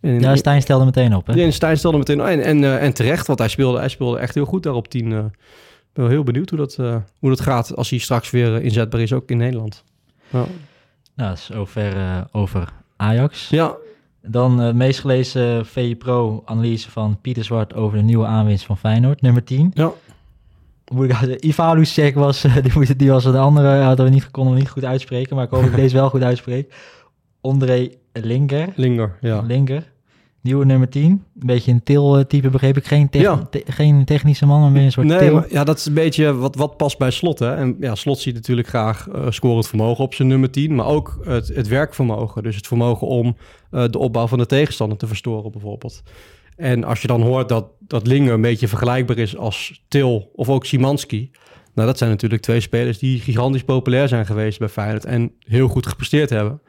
En, 0.00 0.20
ja, 0.20 0.36
Stijn 0.36 0.62
stelde 0.62 0.84
meteen 0.84 1.16
op. 1.16 1.26
Hè? 1.26 1.50
Stijn 1.50 1.78
stelde 1.78 1.98
meteen 1.98 2.20
op. 2.20 2.26
En, 2.26 2.42
en, 2.42 2.62
uh, 2.62 2.82
en 2.82 2.94
terecht, 2.94 3.26
want 3.26 3.38
hij 3.38 3.48
speelde, 3.48 3.78
hij 3.78 3.88
speelde 3.88 4.18
echt 4.18 4.34
heel 4.34 4.44
goed 4.44 4.62
daar 4.62 4.74
op 4.74 4.88
10. 4.88 5.10
Uh, 5.10 5.18
ik 5.18 5.98
ben 5.98 6.04
wel 6.04 6.08
heel 6.08 6.22
benieuwd 6.24 6.50
hoe 6.50 6.58
dat, 6.58 6.76
hoe 7.18 7.28
dat 7.28 7.40
gaat 7.40 7.76
als 7.76 7.90
hij 7.90 7.98
straks 7.98 8.30
weer 8.30 8.62
inzetbaar 8.62 9.00
is, 9.00 9.12
ook 9.12 9.30
in 9.30 9.36
Nederland. 9.36 9.84
Ja. 10.30 10.44
Nou, 11.14 11.36
zover 11.36 11.94
over 12.32 12.68
Ajax. 12.96 13.48
Ja. 13.48 13.74
Dan 14.22 14.58
het 14.58 14.76
meest 14.76 15.00
gelezen 15.00 15.66
VE 15.66 15.94
Pro-analyse 15.98 16.90
van 16.90 17.18
Pieter 17.20 17.44
Zwart 17.44 17.74
over 17.74 17.98
de 17.98 18.04
nieuwe 18.04 18.26
aanwinst 18.26 18.64
van 18.64 18.78
Feyenoord, 18.78 19.20
nummer 19.20 19.44
10. 19.44 19.70
Ja. 19.74 19.92
Moet 20.92 21.10
ik 21.10 21.42
Ivalucek 21.44 22.14
was, 22.14 22.44
die, 22.72 22.96
die 22.96 23.10
was 23.10 23.24
de 23.24 23.38
andere, 23.38 23.82
hadden 23.82 24.04
we 24.04 24.10
niet, 24.10 24.30
konden 24.30 24.54
we 24.54 24.58
niet 24.58 24.68
goed 24.68 24.84
uitspreken, 24.84 25.36
maar 25.36 25.44
ik 25.44 25.50
hoop 25.50 25.60
dat 25.60 25.70
ik 25.70 25.76
deze 25.84 25.94
wel 25.96 26.10
goed 26.10 26.22
uitspreek. 26.22 26.74
André 27.42 27.90
Linger. 28.12 28.72
Linger, 28.76 29.18
ja. 29.20 29.40
Linger. 29.40 29.92
Nieuwe 30.40 30.64
nummer 30.64 30.88
10. 30.88 31.02
Een 31.10 31.22
beetje 31.46 31.72
een 31.72 31.82
til-type, 31.82 32.50
begreep 32.50 32.76
ik. 32.76 32.84
Geen, 32.84 33.08
te 33.08 33.18
ja. 33.18 33.46
te 33.50 33.62
geen 33.66 34.04
technische 34.04 34.46
man, 34.46 34.60
maar 34.60 34.70
meer 34.70 34.84
een 34.84 34.92
soort 34.92 35.06
nee, 35.06 35.18
til. 35.18 35.34
Maar, 35.34 35.46
ja, 35.50 35.64
dat 35.64 35.78
is 35.78 35.86
een 35.86 35.94
beetje 35.94 36.34
wat, 36.34 36.56
wat 36.56 36.76
past 36.76 36.98
bij 36.98 37.10
Slot. 37.10 37.38
Hè? 37.38 37.54
En 37.54 37.76
ja, 37.80 37.94
Slot 37.94 38.18
ziet 38.18 38.34
natuurlijk 38.34 38.68
graag 38.68 39.08
uh, 39.08 39.30
scorend 39.30 39.68
vermogen 39.68 40.04
op 40.04 40.14
zijn 40.14 40.28
nummer 40.28 40.50
10. 40.50 40.74
Maar 40.74 40.86
ook 40.86 41.18
het, 41.24 41.48
het 41.48 41.68
werkvermogen. 41.68 42.42
Dus 42.42 42.56
het 42.56 42.66
vermogen 42.66 43.06
om 43.06 43.36
uh, 43.70 43.84
de 43.90 43.98
opbouw 43.98 44.26
van 44.26 44.38
de 44.38 44.46
tegenstander 44.46 44.98
te 44.98 45.06
verstoren 45.06 45.50
bijvoorbeeld. 45.50 46.02
En 46.56 46.84
als 46.84 47.00
je 47.00 47.06
dan 47.06 47.22
hoort 47.22 47.48
dat, 47.48 47.66
dat 47.78 48.06
Linger 48.06 48.32
een 48.32 48.40
beetje 48.40 48.68
vergelijkbaar 48.68 49.18
is 49.18 49.36
als 49.36 49.84
Til 49.88 50.30
of 50.34 50.48
ook 50.48 50.66
Simanski... 50.66 51.30
Nou, 51.74 51.88
dat 51.88 51.98
zijn 51.98 52.10
natuurlijk 52.10 52.42
twee 52.42 52.60
spelers 52.60 52.98
die 52.98 53.20
gigantisch 53.20 53.64
populair 53.64 54.08
zijn 54.08 54.26
geweest 54.26 54.58
bij 54.58 54.68
Feyenoord... 54.68 55.04
en 55.04 55.32
heel 55.38 55.68
goed 55.68 55.86
gepresteerd 55.86 56.30
hebben. 56.30 56.60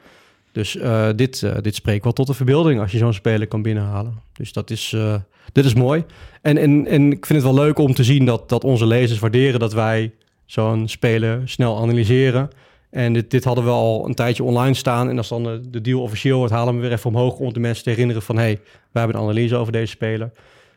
Dus 0.54 0.76
uh, 0.76 1.08
dit, 1.16 1.42
uh, 1.42 1.54
dit 1.60 1.74
spreekt 1.74 2.04
wel 2.04 2.12
tot 2.12 2.26
de 2.26 2.34
verbeelding 2.34 2.80
als 2.80 2.92
je 2.92 2.98
zo'n 2.98 3.12
speler 3.12 3.46
kan 3.46 3.62
binnenhalen. 3.62 4.22
Dus 4.32 4.52
dat 4.52 4.70
is, 4.70 4.92
uh, 4.94 5.14
dit 5.52 5.64
is 5.64 5.74
mooi. 5.74 6.04
En, 6.42 6.58
en, 6.58 6.86
en 6.86 7.12
ik 7.12 7.26
vind 7.26 7.42
het 7.42 7.52
wel 7.52 7.64
leuk 7.64 7.78
om 7.78 7.94
te 7.94 8.04
zien 8.04 8.24
dat, 8.24 8.48
dat 8.48 8.64
onze 8.64 8.86
lezers 8.86 9.18
waarderen 9.18 9.60
dat 9.60 9.72
wij 9.72 10.12
zo'n 10.46 10.88
speler 10.88 11.42
snel 11.44 11.78
analyseren. 11.78 12.50
En 12.90 13.12
dit, 13.12 13.30
dit 13.30 13.44
hadden 13.44 13.64
we 13.64 13.70
al 13.70 14.06
een 14.06 14.14
tijdje 14.14 14.42
online 14.42 14.74
staan. 14.74 15.08
En 15.08 15.16
als 15.16 15.28
dan 15.28 15.42
de, 15.42 15.70
de 15.70 15.80
deal 15.80 16.00
officieel 16.00 16.38
wordt, 16.38 16.52
halen 16.52 16.74
we 16.74 16.80
weer 16.80 16.92
even 16.92 17.10
omhoog 17.10 17.38
om 17.38 17.52
de 17.52 17.60
mensen 17.60 17.84
te 17.84 17.90
herinneren 17.90 18.22
van... 18.22 18.36
hé, 18.36 18.42
hey, 18.42 18.60
wij 18.92 19.02
hebben 19.02 19.16
een 19.16 19.26
analyse 19.26 19.56
over 19.56 19.72
deze 19.72 19.90
speler. 19.90 20.30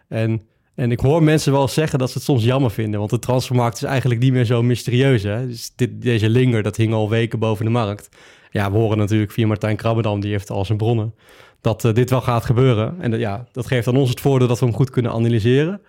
En, 0.07 0.41
en 0.75 0.91
ik 0.91 0.99
hoor 0.99 1.23
mensen 1.23 1.51
wel 1.51 1.67
zeggen 1.67 1.99
dat 1.99 2.09
ze 2.09 2.17
het 2.17 2.25
soms 2.25 2.43
jammer 2.43 2.71
vinden. 2.71 2.99
Want 2.99 3.11
de 3.11 3.19
transfermarkt 3.19 3.75
is 3.75 3.83
eigenlijk 3.83 4.21
niet 4.21 4.33
meer 4.33 4.45
zo 4.45 4.63
mysterieus. 4.63 5.23
Hè? 5.23 5.47
Dus 5.47 5.71
dit, 5.75 6.01
deze 6.01 6.29
linger, 6.29 6.63
dat 6.63 6.75
hing 6.75 6.93
al 6.93 7.09
weken 7.09 7.39
boven 7.39 7.65
de 7.65 7.71
markt 7.71 8.09
ja, 8.51 8.71
we 8.71 8.77
horen 8.77 8.97
natuurlijk 8.97 9.31
via 9.31 9.47
Martijn 9.47 9.75
Krabbedam, 9.75 10.19
die 10.19 10.31
heeft 10.31 10.49
al 10.49 10.65
zijn 10.65 10.77
bronnen, 10.77 11.13
dat 11.61 11.83
uh, 11.83 11.93
dit 11.93 12.09
wel 12.09 12.21
gaat 12.21 12.45
gebeuren. 12.45 12.95
En 12.99 13.19
ja, 13.19 13.45
dat 13.51 13.67
geeft 13.67 13.87
aan 13.87 13.97
ons 13.97 14.09
het 14.09 14.21
voordeel 14.21 14.47
dat 14.47 14.59
we 14.59 14.65
hem 14.65 14.75
goed 14.75 14.89
kunnen 14.89 15.11
analyseren. 15.11 15.81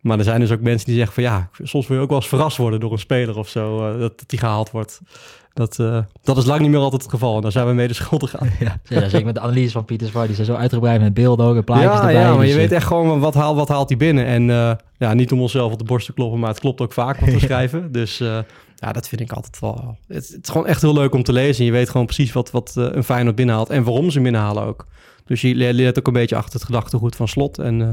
Maar 0.00 0.18
er 0.18 0.24
zijn 0.24 0.40
dus 0.40 0.50
ook 0.50 0.60
mensen 0.60 0.86
die 0.86 0.96
zeggen 0.96 1.14
van 1.14 1.22
ja, 1.22 1.48
soms 1.62 1.86
wil 1.86 1.96
je 1.96 2.02
ook 2.02 2.08
wel 2.08 2.18
eens 2.18 2.28
verrast 2.28 2.56
worden 2.56 2.80
door 2.80 2.92
een 2.92 2.98
speler 2.98 3.38
of 3.38 3.48
zo, 3.48 3.92
uh, 3.92 4.00
dat, 4.00 4.18
dat 4.18 4.28
die 4.28 4.38
gehaald 4.38 4.70
wordt. 4.70 5.00
Dat, 5.52 5.76
dat 6.22 6.36
is 6.36 6.44
lang 6.44 6.60
niet 6.60 6.70
meer 6.70 6.80
altijd 6.80 7.02
het 7.02 7.10
geval. 7.10 7.36
En 7.36 7.42
daar 7.42 7.52
zijn 7.52 7.66
we 7.66 7.72
mee 7.72 7.88
de 7.88 7.94
schuldig 7.94 8.36
aan. 8.36 8.50
Ja, 8.60 8.80
ja 8.84 9.08
zeker 9.08 9.26
met 9.26 9.34
de 9.34 9.40
analyse 9.40 9.72
van 9.72 9.84
Pieter 9.84 10.08
Zwart. 10.08 10.26
Die 10.26 10.34
zijn 10.34 10.46
zo 10.46 10.54
uitgebreid 10.54 11.00
met 11.00 11.14
beelden 11.14 11.46
ook 11.46 11.56
en 11.56 11.64
plaatjes 11.64 11.90
ja, 11.90 11.96
erbij. 11.96 12.14
Ja, 12.14 12.30
maar 12.30 12.40
dus, 12.40 12.50
je 12.50 12.56
weet 12.56 12.72
echt 12.72 12.86
gewoon 12.86 13.20
wat 13.20 13.34
haalt, 13.34 13.56
wat 13.56 13.68
haalt 13.68 13.88
hij 13.88 13.98
binnen. 13.98 14.26
En 14.26 14.78
ja, 14.98 15.14
niet 15.14 15.32
om 15.32 15.40
onszelf 15.40 15.72
op 15.72 15.78
de 15.78 15.84
borst 15.84 16.06
te 16.06 16.12
kloppen, 16.12 16.40
maar 16.40 16.50
het 16.50 16.60
klopt 16.60 16.80
ook 16.80 16.92
vaak 16.92 17.18
wat 17.18 17.30
we 17.30 17.40
schrijven. 17.48 17.92
Dus 17.92 18.22
ja, 18.84 18.92
dat 18.92 19.08
vind 19.08 19.20
ik 19.20 19.32
altijd 19.32 19.58
wel... 19.58 19.96
Het, 20.06 20.38
is 20.42 20.50
gewoon 20.50 20.66
echt 20.66 20.82
heel 20.82 20.94
leuk 20.94 21.14
om 21.14 21.22
te 21.22 21.32
lezen. 21.32 21.64
Je 21.64 21.70
weet 21.70 21.90
gewoon 21.90 22.06
precies 22.06 22.32
wat, 22.32 22.50
wat 22.50 22.74
uh, 22.78 22.86
een 22.90 23.04
Feyenoord 23.04 23.36
binnenhaalt 23.36 23.70
en 23.70 23.84
waarom 23.84 24.10
ze 24.10 24.20
binnenhalen 24.20 24.62
ook. 24.62 24.86
Dus 25.24 25.40
je 25.40 25.54
leert 25.54 25.98
ook 25.98 26.06
een 26.06 26.12
beetje 26.12 26.36
achter 26.36 26.52
het 26.52 26.64
gedachtegoed 26.64 27.16
van 27.16 27.28
Slot 27.28 27.58
en 27.58 27.80
uh, 27.80 27.88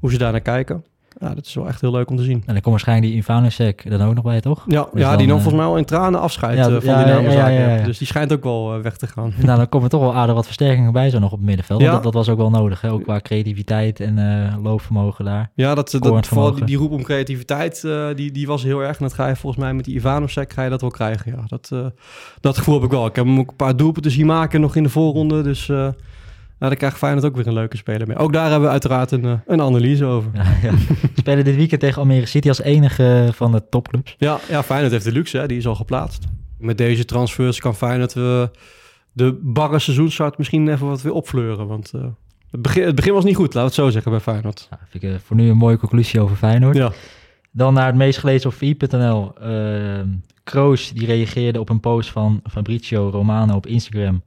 hoe 0.00 0.10
ze 0.10 0.18
daar 0.18 0.32
naar 0.32 0.40
kijken. 0.40 0.84
Ja, 1.20 1.34
dat 1.34 1.46
is 1.46 1.54
wel 1.54 1.68
echt 1.68 1.80
heel 1.80 1.90
leuk 1.90 2.10
om 2.10 2.16
te 2.16 2.22
zien. 2.22 2.42
En 2.46 2.52
dan 2.52 2.60
komt 2.60 2.64
waarschijnlijk 2.64 3.08
die 3.08 3.16
Ivanusek 3.16 3.90
dan 3.90 4.02
ook 4.02 4.14
nog 4.14 4.24
bij, 4.24 4.40
toch? 4.40 4.64
Ja, 4.66 4.88
Dus 4.92 5.00
ja 5.00 5.08
dan, 5.08 5.18
die 5.18 5.26
nam 5.26 5.36
eh, 5.36 5.42
volgens 5.42 5.62
mij 5.62 5.72
al 5.72 5.78
in 5.78 5.84
tranen 5.84 6.20
afscheid 6.20 6.56
ja, 6.56 6.68
eh, 6.68 6.72
van 6.72 6.84
ja, 6.84 7.04
die 7.04 7.14
Dynamo. 7.14 7.84
Dus 7.84 7.98
die 7.98 8.06
schijnt 8.06 8.32
ook 8.32 8.42
wel 8.42 8.74
eh, 8.74 8.80
weg 8.80 8.96
te 8.96 9.06
gaan. 9.06 9.32
Nou, 9.36 9.56
dan 9.56 9.68
komen 9.68 9.88
toch 9.88 10.00
wel 10.00 10.14
aardig 10.14 10.34
wat 10.34 10.44
versterkingen 10.44 10.92
bij 10.92 11.10
zo 11.10 11.18
nog 11.18 11.32
op 11.32 11.38
het 11.38 11.46
middenveld. 11.46 11.80
Dat, 11.80 12.02
dat 12.02 12.14
was 12.14 12.28
ook 12.28 12.38
wel 12.38 12.50
nodig, 12.50 12.80
hè? 12.80 12.90
ook 12.90 13.02
qua 13.02 13.20
creativiteit 13.20 14.00
en 14.00 14.60
loopvermogen 14.62 15.24
daar. 15.24 15.50
Ja, 15.54 15.74
dat, 15.74 15.96
dat, 16.00 16.26
vooral 16.26 16.54
die, 16.54 16.64
die 16.64 16.76
roep 16.76 16.90
om 16.90 17.02
creativiteit, 17.02 17.86
die, 18.14 18.32
die 18.32 18.46
was 18.46 18.62
heel 18.62 18.82
erg. 18.82 18.98
En 18.98 19.04
dat 19.04 19.12
ga 19.12 19.28
je 19.28 19.36
volgens 19.36 19.62
mij 19.62 19.74
met 19.74 19.84
die 19.84 19.94
Ivanovsek 19.94 20.52
ga 20.52 20.62
je 20.62 20.70
dat 20.70 20.80
wel 20.80 20.90
krijgen. 20.90 21.32
Ja, 21.36 21.44
dat, 21.46 21.68
eh, 21.72 21.86
dat 22.40 22.56
gevoel 22.58 22.74
heb 22.74 22.84
ik 22.84 22.90
wel. 22.90 23.06
Ik 23.06 23.16
heb 23.16 23.24
hem 23.24 23.38
ook 23.38 23.50
een 23.50 23.56
paar 23.56 23.76
doelpunten 23.76 24.10
zien 24.10 24.26
maken 24.26 24.60
nog 24.60 24.76
in 24.76 24.82
de 24.82 24.88
voorronde. 24.88 25.42
Dus 25.42 25.72
daar 26.68 26.76
krijgt 26.76 26.98
Feyenoord 26.98 27.24
ook 27.24 27.36
weer 27.36 27.46
een 27.46 27.52
leuke 27.52 27.76
speler 27.76 28.06
mee. 28.06 28.16
Ook 28.16 28.32
daar 28.32 28.50
hebben 28.50 28.62
we 28.62 28.72
uiteraard 28.72 29.10
een, 29.10 29.24
eh, 29.24 29.32
een 29.46 29.60
analyse 29.60 30.04
over. 30.04 30.30
Ja, 30.34 30.44
ja. 30.62 30.72
Spelen 31.14 31.44
dit 31.44 31.56
weekend 31.56 31.80
tegen 31.80 32.00
Almere 32.00 32.26
City 32.26 32.48
als 32.48 32.60
enige 32.60 33.28
van 33.32 33.52
de 33.52 33.68
topclubs. 33.68 34.14
Ja, 34.18 34.38
ja, 34.48 34.62
Feyenoord 34.62 34.92
heeft 34.92 35.04
de 35.04 35.12
luxe, 35.12 35.38
hè? 35.38 35.46
die 35.46 35.58
is 35.58 35.66
al 35.66 35.74
geplaatst. 35.74 36.24
Met 36.58 36.78
deze 36.78 37.04
transfers 37.04 37.60
kan 37.60 37.74
Feyenoord 37.74 38.16
eh, 38.16 38.44
de 39.12 39.38
barre 39.42 39.78
seizoenstart 39.78 40.38
misschien 40.38 40.68
even 40.68 40.86
wat 40.86 41.02
weer 41.02 41.12
opfleuren. 41.12 41.66
Want 41.66 41.92
eh, 41.94 42.00
het, 42.50 42.62
begin, 42.62 42.84
het 42.84 42.94
begin 42.94 43.12
was 43.12 43.24
niet 43.24 43.36
goed, 43.36 43.54
laten 43.54 43.60
we 43.60 43.66
het 43.66 43.74
zo 43.74 43.90
zeggen 43.90 44.10
bij 44.10 44.20
Feyenoord. 44.20 44.66
Nou, 44.70 44.82
vind 44.88 45.04
ik 45.04 45.10
eh, 45.10 45.16
voor 45.24 45.36
nu 45.36 45.50
een 45.50 45.56
mooie 45.56 45.78
conclusie 45.78 46.20
over 46.20 46.36
Feyenoord. 46.36 46.76
Ja, 46.76 46.92
Dan 47.50 47.74
naar 47.74 47.86
het 47.86 47.96
meest 47.96 48.18
gelezen 48.18 48.50
op 48.50 48.56
VI.nl. 48.56 49.32
Ehm 49.40 50.08
Kroos 50.44 50.92
die 50.92 51.06
reageerde 51.06 51.60
op 51.60 51.68
een 51.68 51.80
post 51.80 52.10
van 52.10 52.40
Fabrizio 52.50 53.08
Romano 53.08 53.54
op 53.54 53.66
Instagram. 53.66 54.22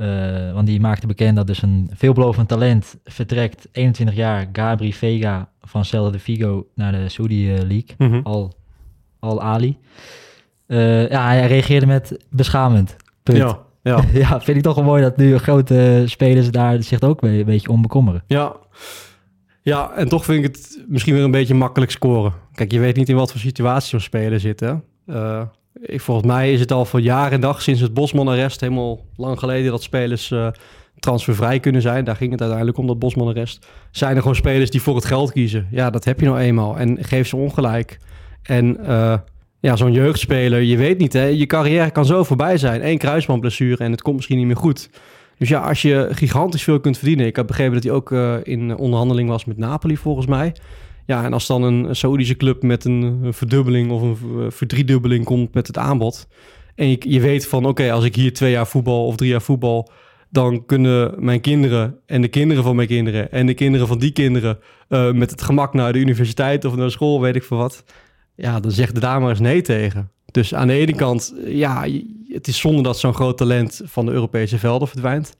Eh, 0.00 0.52
want 0.52 0.66
die 0.66 0.80
maakte 0.80 1.06
bekend 1.06 1.36
dat 1.36 1.46
dus 1.46 1.62
een 1.62 1.90
veelbelovend 1.94 2.48
talent 2.48 2.96
vertrekt. 3.04 3.68
21 3.72 4.16
jaar, 4.16 4.48
Gabri 4.52 4.94
Vega 4.94 5.48
van 5.60 5.84
Celta 5.84 6.10
de 6.10 6.18
Vigo 6.18 6.66
naar 6.74 6.92
de 6.92 7.08
Saudi 7.08 7.54
eh, 7.54 7.58
League. 7.58 7.94
Mhm. 7.98 8.20
Al, 8.22 8.52
Al 9.18 9.42
Ali. 9.42 9.78
Eh, 10.66 11.08
ja, 11.08 11.26
hij 11.26 11.46
reageerde 11.46 11.86
met 11.86 12.24
beschamend. 12.30 12.96
Punt. 13.22 13.38
ja, 13.38 13.58
ja. 13.82 14.04
Ja, 14.20 14.40
vind 14.40 14.56
ik 14.56 14.62
toch 14.62 14.74
wel 14.74 14.84
mooi 14.84 15.02
dat 15.02 15.16
nu 15.16 15.38
grote 15.38 16.02
spelers 16.06 16.50
daar 16.50 16.82
zich 16.82 17.00
ook 17.00 17.22
een 17.22 17.44
beetje 17.44 17.68
om 17.68 17.82
bekommeren. 17.82 18.22
Ja. 18.26 18.56
ja, 19.62 19.92
en 19.92 20.08
toch 20.08 20.24
vind 20.24 20.44
ik 20.44 20.54
het 20.54 20.84
misschien 20.88 21.14
weer 21.14 21.24
een 21.24 21.30
beetje 21.30 21.54
makkelijk 21.54 21.90
scoren. 21.90 22.32
Kijk, 22.52 22.72
je 22.72 22.80
weet 22.80 22.96
niet 22.96 23.08
in 23.08 23.16
wat 23.16 23.30
voor 23.30 23.40
situatie 23.40 23.88
zo'n 23.88 24.00
speler 24.00 24.40
zit. 24.40 24.60
Hè? 24.60 24.74
Ik, 25.80 26.00
volgens 26.00 26.26
mij 26.26 26.52
is 26.52 26.60
het 26.60 26.72
al 26.72 26.84
voor 26.84 27.00
jaar 27.00 27.32
en 27.32 27.40
dag 27.40 27.62
sinds 27.62 27.80
het 27.80 27.94
Bosman-arrest... 27.94 28.60
helemaal 28.60 29.04
lang 29.16 29.38
geleden 29.38 29.70
dat 29.70 29.82
spelers 29.82 30.30
eh, 30.30 30.48
transfervrij 30.98 31.60
kunnen 31.60 31.82
zijn. 31.82 32.04
Daar 32.04 32.16
ging 32.16 32.30
het 32.30 32.40
uiteindelijk 32.40 32.78
om, 32.78 32.86
dat 32.86 32.98
Bosman-arrest. 32.98 33.66
Zijn 33.90 34.14
er 34.14 34.20
gewoon 34.20 34.36
spelers 34.36 34.70
die 34.70 34.82
voor 34.82 34.94
het 34.94 35.04
geld 35.04 35.32
kiezen? 35.32 35.68
Ja, 35.70 35.90
dat 35.90 36.04
heb 36.04 36.20
je 36.20 36.26
nou 36.26 36.38
eenmaal. 36.38 36.78
En 36.78 37.04
geef 37.04 37.28
ze 37.28 37.36
ongelijk. 37.36 37.98
En 38.42 38.86
eh, 38.86 39.18
ja, 39.60 39.76
zo'n 39.76 39.92
jeugdspeler, 39.92 40.60
je 40.60 40.76
weet 40.76 40.98
niet, 40.98 41.12
hè? 41.12 41.24
je 41.24 41.46
carrière 41.46 41.90
kan 41.90 42.06
zo 42.06 42.24
voorbij 42.24 42.58
zijn. 42.58 42.86
Eén 42.86 42.98
kruisbandblessure 42.98 43.84
en 43.84 43.90
het 43.90 44.02
komt 44.02 44.16
misschien 44.16 44.38
niet 44.38 44.46
meer 44.46 44.56
goed. 44.56 44.90
Dus 45.38 45.48
ja, 45.48 45.60
als 45.60 45.82
je 45.82 46.08
gigantisch 46.10 46.62
veel 46.62 46.80
kunt 46.80 46.98
verdienen. 46.98 47.26
Ik 47.26 47.36
heb 47.36 47.46
begrepen 47.46 47.74
dat 47.74 47.82
hij 47.82 47.92
ook 47.92 48.12
eh, 48.12 48.34
in 48.42 48.76
onderhandeling 48.76 49.28
was 49.28 49.44
met 49.44 49.56
Napoli, 49.56 49.96
volgens 49.96 50.26
mij. 50.26 50.52
Ja, 51.10 51.24
en 51.24 51.32
als 51.32 51.46
dan 51.46 51.62
een 51.62 51.96
Saoedische 51.96 52.36
club 52.36 52.62
met 52.62 52.84
een, 52.84 53.18
verdubbeling 53.32 53.90
of 53.90 54.02
een 54.02 54.16
v- 54.16 54.56
verdriedubbeling 54.56 55.24
komt 55.24 55.54
met 55.54 55.66
het 55.66 55.78
aanbod. 55.78 56.28
En 56.74 56.88
je, 56.88 56.96
je 56.98 57.20
weet 57.20 57.46
van, 57.46 57.64
oké, 57.66 57.92
als 57.92 58.04
ik 58.04 58.14
hier 58.14 58.32
twee 58.32 58.50
jaar 58.50 58.66
voetbal 58.66 59.06
of 59.06 59.16
drie 59.16 59.30
jaar 59.30 59.42
voetbal... 59.42 59.90
dan 60.28 60.66
kunnen 60.66 61.24
mijn 61.24 61.40
kinderen 61.40 61.98
en 62.06 62.20
de 62.20 62.28
kinderen 62.28 62.62
van 62.62 62.76
mijn 62.76 62.88
kinderen... 62.88 63.32
en 63.32 63.46
de 63.46 63.54
kinderen 63.54 63.86
van 63.86 63.98
die 63.98 64.10
kinderen 64.10 64.58
eh, 64.88 65.12
met 65.12 65.30
het 65.30 65.42
gemak 65.42 65.74
naar 65.74 65.92
de 65.92 65.98
universiteit 65.98 66.64
of 66.64 66.76
naar 66.76 66.90
school, 66.90 67.20
weet 67.20 67.36
ik 67.36 67.44
veel 67.44 67.56
wat. 67.56 67.84
Ja, 68.34 68.60
dan 68.60 68.70
zegt 68.70 68.94
de 68.94 69.00
maar 69.00 69.28
eens 69.28 69.40
nee 69.40 69.62
tegen. 69.62 70.10
Dus 70.30 70.54
aan 70.54 70.66
de 70.66 70.74
ene 70.74 70.94
kant, 70.94 71.34
ja, 71.46 71.86
het 72.28 72.48
is 72.48 72.58
zonde 72.58 72.82
dat 72.82 72.98
zo'n 72.98 73.14
groot 73.14 73.36
talent 73.36 73.80
van 73.84 74.06
de 74.06 74.12
Europese 74.12 74.58
velden 74.58 74.88
verdwijnt. 74.88 75.36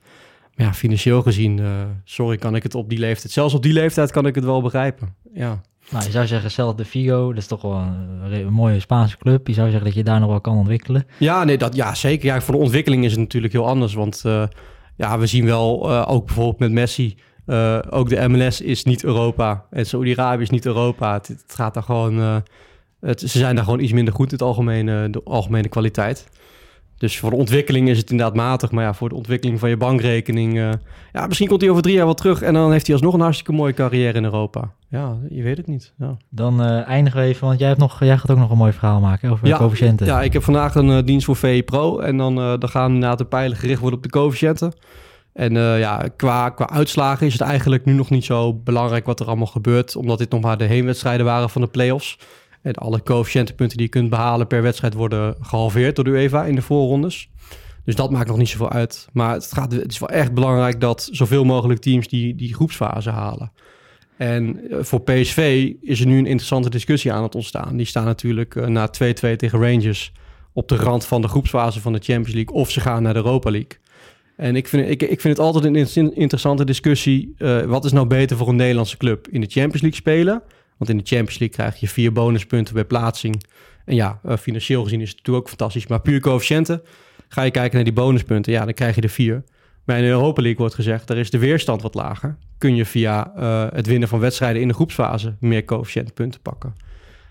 Maar 0.55 0.65
ja, 0.65 0.73
financieel 0.73 1.21
gezien, 1.21 1.59
eh, 1.59 1.65
sorry, 2.03 2.37
kan 2.37 2.55
ik 2.55 2.63
het 2.63 2.75
op 2.75 2.89
die 2.89 2.99
leeftijd, 2.99 3.31
zelfs 3.31 3.53
op 3.53 3.63
die 3.63 3.73
leeftijd 3.73 4.11
kan 4.11 4.25
ik 4.25 4.35
het 4.35 4.43
wel 4.43 4.61
begrijpen. 4.61 5.15
Ja, 5.33 5.61
Nou, 5.89 6.05
je 6.05 6.11
zou 6.11 6.27
zeggen, 6.27 6.51
Celta 6.51 6.77
de 6.77 6.85
Vigo, 6.85 7.27
dat 7.27 7.37
is 7.37 7.47
toch 7.47 7.61
wel 7.61 7.77
een, 8.31 8.53
mooie 8.53 8.79
Spaanse 8.79 9.17
club. 9.17 9.47
Je 9.47 9.53
zou 9.53 9.67
zeggen 9.67 9.85
dat 9.85 9.95
je 9.95 10.03
daar 10.03 10.19
nog 10.19 10.29
wel 10.29 10.41
kan 10.41 10.57
ontwikkelen. 10.57 11.05
ja, 11.17 11.43
nee, 11.43 11.57
dat, 11.57 11.75
ja 11.75 11.95
zeker. 11.95 12.25
Ja, 12.25 12.41
voor 12.41 12.53
de 12.53 12.59
ontwikkeling 12.59 13.05
is 13.05 13.11
het 13.11 13.19
natuurlijk 13.19 13.53
heel 13.53 13.67
anders. 13.67 13.93
Want 13.93 14.21
eh, 14.25 14.43
ja, 14.95 15.19
we 15.19 15.25
zien 15.25 15.45
wel, 15.45 15.89
eh, 15.89 16.05
ook 16.07 16.25
bijvoorbeeld 16.25 16.59
met 16.59 16.71
Messi, 16.71 17.15
ook 17.89 18.09
de 18.09 18.27
MLS 18.27 18.61
is 18.61 18.83
niet 18.83 19.03
Europa. 19.03 19.65
En 19.69 19.85
Saudi-Arabië 19.85 20.41
is 20.41 20.49
niet 20.49 20.65
Europa. 20.65 21.13
Het, 21.13 21.27
het 21.27 21.43
gaat 21.47 21.73
daar 21.73 21.83
gewoon, 21.83 22.43
het, 22.99 23.19
ze 23.19 23.37
zijn 23.37 23.55
daar 23.55 23.63
gewoon 23.63 23.79
iets 23.79 23.91
minder 23.91 24.13
goed 24.13 24.25
in 24.25 24.33
het 24.33 24.41
algemene, 24.41 25.09
de 25.09 25.21
algemene 25.23 25.67
kwaliteit. 25.67 26.27
Dus 27.01 27.19
voor 27.19 27.29
de 27.29 27.35
ontwikkeling 27.35 27.89
is 27.89 27.97
het 27.97 28.11
inderdaad 28.11 28.35
matig. 28.35 28.71
Maar 28.71 28.83
ja, 28.83 28.93
voor 28.93 29.09
de 29.09 29.15
ontwikkeling 29.15 29.59
van 29.59 29.69
je 29.69 29.77
bankrekening... 29.77 30.57
eh, 30.57 30.69
ja, 31.13 31.27
misschien 31.27 31.47
komt 31.47 31.61
hij 31.61 31.69
over 31.69 31.81
drie 31.81 31.95
jaar 31.95 32.05
wel 32.05 32.13
terug... 32.13 32.41
en 32.41 32.53
dan 32.53 32.71
heeft 32.71 32.85
hij 32.85 32.95
alsnog 32.95 33.13
een 33.13 33.19
hartstikke 33.19 33.51
mooie 33.51 33.73
carrière 33.73 34.17
in 34.17 34.23
Europa. 34.23 34.71
Ja, 34.87 35.17
je 35.29 35.43
weet 35.43 35.57
het 35.57 35.67
niet. 35.67 35.93
Ja. 35.97 36.17
Dan 36.29 36.61
eh, 36.61 36.87
eindigen 36.87 37.19
we 37.19 37.25
even, 37.25 37.47
want 37.47 37.59
jij, 37.59 37.67
hebt 37.67 37.79
nog, 37.79 37.99
jij 37.99 38.17
gaat 38.17 38.31
ook 38.31 38.37
nog 38.37 38.51
een 38.51 38.57
mooi 38.57 38.71
verhaal 38.71 38.99
maken 38.99 39.31
over 39.31 39.45
de 39.45 39.55
coëfficiënten. 39.55 40.05
Ja, 40.05 40.21
ik 40.21 40.33
heb 40.33 40.43
vandaag 40.43 40.75
een 40.75 40.91
eh, 40.91 41.05
dienst 41.05 41.25
voor 41.25 41.35
VE 41.35 41.63
Pro. 41.65 41.99
En 41.99 42.17
dan, 42.17 42.35
dan 42.35 42.69
gaan 42.69 42.93
inderdaad 42.93 43.17
de 43.17 43.25
pijlen 43.25 43.57
gericht 43.57 43.79
worden 43.79 43.97
op 43.97 44.03
de 44.03 44.11
coëfficiënten. 44.11 44.73
En 45.33 45.53
ja, 45.53 46.09
qua, 46.15 46.49
qua 46.49 46.69
uitslagen 46.69 47.27
is 47.27 47.33
het 47.33 47.41
eigenlijk 47.41 47.85
nu 47.85 47.93
nog 47.93 48.09
niet 48.09 48.25
zo 48.25 48.53
belangrijk 48.53 49.05
wat 49.05 49.19
er 49.19 49.25
allemaal 49.25 49.45
gebeurt. 49.45 49.95
Omdat 49.95 50.17
dit 50.17 50.31
nog 50.31 50.41
maar 50.41 50.57
de 50.57 50.63
heenwedstrijden 50.63 51.25
waren 51.25 51.49
van 51.49 51.61
de 51.61 51.67
play-offs. 51.67 52.17
En 52.61 52.73
alle 52.73 53.03
coëfficiëntenpunten 53.03 53.77
die 53.77 53.85
je 53.85 53.91
kunt 53.91 54.09
behalen 54.09 54.47
per 54.47 54.61
wedstrijd 54.61 54.93
worden 54.93 55.35
gehalveerd 55.41 55.95
door 55.95 56.05
de 56.05 56.11
UEFA 56.11 56.43
in 56.45 56.55
de 56.55 56.61
voorrondes. 56.61 57.29
Dus 57.85 57.95
dat 57.95 58.11
maakt 58.11 58.27
nog 58.27 58.37
niet 58.37 58.49
zoveel 58.49 58.69
uit. 58.71 59.07
Maar 59.13 59.33
het, 59.33 59.49
gaat, 59.53 59.71
het 59.71 59.91
is 59.91 59.99
wel 59.99 60.09
echt 60.09 60.33
belangrijk 60.33 60.79
dat 60.81 61.09
zoveel 61.11 61.43
mogelijk 61.43 61.79
teams 61.81 62.07
die, 62.07 62.35
die 62.35 62.53
groepsfase 62.53 63.09
halen. 63.09 63.51
En 64.17 64.69
eh, 64.69 64.77
voor 64.81 65.01
PSV 65.01 65.71
is 65.81 65.99
er 65.99 66.05
nu 66.05 66.17
een 66.17 66.25
interessante 66.25 66.69
discussie 66.69 67.11
aan 67.13 67.23
het 67.23 67.35
ontstaan. 67.35 67.77
Die 67.77 67.85
staan 67.85 68.05
natuurlijk 68.05 68.55
eh, 68.55 68.67
na 68.67 68.87
2-2 68.87 69.35
tegen 69.35 69.59
Rangers 69.61 70.11
op 70.53 70.67
de 70.67 70.75
rand 70.75 71.05
van 71.05 71.21
de 71.21 71.27
groepsfase 71.27 71.81
van 71.81 71.93
de 71.93 71.99
Champions 72.03 72.33
League. 72.33 72.55
Of 72.55 72.71
ze 72.71 72.79
gaan 72.79 73.03
naar 73.03 73.13
de 73.13 73.19
Europa 73.19 73.51
League. 73.51 73.79
En 74.37 74.55
ik 74.55 74.67
vind, 74.67 74.89
ik, 74.89 75.01
ik 75.01 75.21
vind 75.21 75.37
het 75.37 75.45
altijd 75.45 75.65
een 75.65 75.75
in- 75.75 76.15
interessante 76.15 76.65
discussie. 76.65 77.33
eh, 77.37 77.61
wat 77.61 77.85
is 77.85 77.91
nou 77.91 78.07
beter 78.07 78.37
voor 78.37 78.47
een 78.47 78.55
Nederlandse 78.55 78.97
club? 78.97 79.27
In 79.27 79.41
de 79.41 79.47
Champions 79.49 79.81
League 79.81 79.99
spelen? 79.99 80.41
Want 80.81 80.93
in 80.93 80.99
de 80.99 81.15
Champions 81.15 81.39
League 81.39 81.57
krijg 81.57 81.79
je 81.79 81.87
vier 81.87 82.11
bonuspunten 82.11 82.73
bij 82.73 82.85
plaatsing. 82.85 83.43
En 83.85 83.95
ja, 83.95 84.19
eh, 84.23 84.37
financieel 84.37 84.83
gezien 84.83 85.01
is 85.01 85.07
het 85.09 85.17
natuurlijk 85.17 85.45
ook 85.45 85.49
fantastisch. 85.49 85.87
Maar 85.87 86.01
puur 86.01 86.19
coëfficiënten, 86.19 86.81
ga 87.27 87.41
je 87.41 87.51
kijken 87.51 87.75
naar 87.75 87.83
die 87.83 87.93
bonuspunten, 87.93 88.51
ja, 88.51 88.65
dan 88.65 88.73
krijg 88.73 88.95
je 88.95 89.01
er 89.01 89.09
vier. 89.09 89.43
Maar 89.83 89.97
in 89.97 90.03
de 90.03 90.09
Europa 90.09 90.41
League 90.41 90.59
wordt 90.59 90.75
gezegd, 90.75 91.07
daar 91.07 91.17
is 91.17 91.29
de 91.29 91.37
weerstand 91.37 91.81
wat 91.81 91.95
lager. 91.95 92.37
Kun 92.57 92.75
je 92.75 92.85
via 92.85 93.33
eh, 93.35 93.65
het 93.73 93.87
winnen 93.87 94.07
van 94.07 94.19
wedstrijden 94.19 94.61
in 94.61 94.67
de 94.67 94.73
groepsfase 94.73 95.35
meer 95.39 95.65
coëfficiëntpunten 95.65 96.41
pakken. 96.41 96.75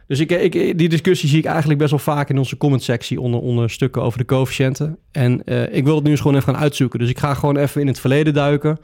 Dus 0.06 0.20
ik, 0.20 0.30
ik, 0.30 0.78
die 0.78 0.88
discussie 0.88 1.28
zie 1.28 1.38
ik 1.38 1.44
eigenlijk 1.44 1.78
best 1.78 1.90
wel 1.90 2.00
vaak 2.00 2.28
in 2.30 2.38
onze 2.38 2.56
comment-sectie 2.56 3.20
onder, 3.20 3.40
onder 3.40 3.70
stukken 3.70 4.02
over 4.02 4.18
de 4.18 4.24
coëfficiënten. 4.24 4.98
En 5.12 5.44
eh, 5.44 5.74
ik 5.76 5.84
wil 5.84 5.94
het 5.94 6.04
nu 6.04 6.10
eens 6.10 6.20
gewoon 6.20 6.36
even 6.36 6.52
gaan 6.52 6.62
uitzoeken. 6.62 6.98
Dus 6.98 7.08
ik 7.08 7.18
ga 7.18 7.34
gewoon 7.34 7.56
even 7.56 7.80
in 7.80 7.86
het 7.86 8.00
verleden 8.00 8.34
duiken. 8.34 8.78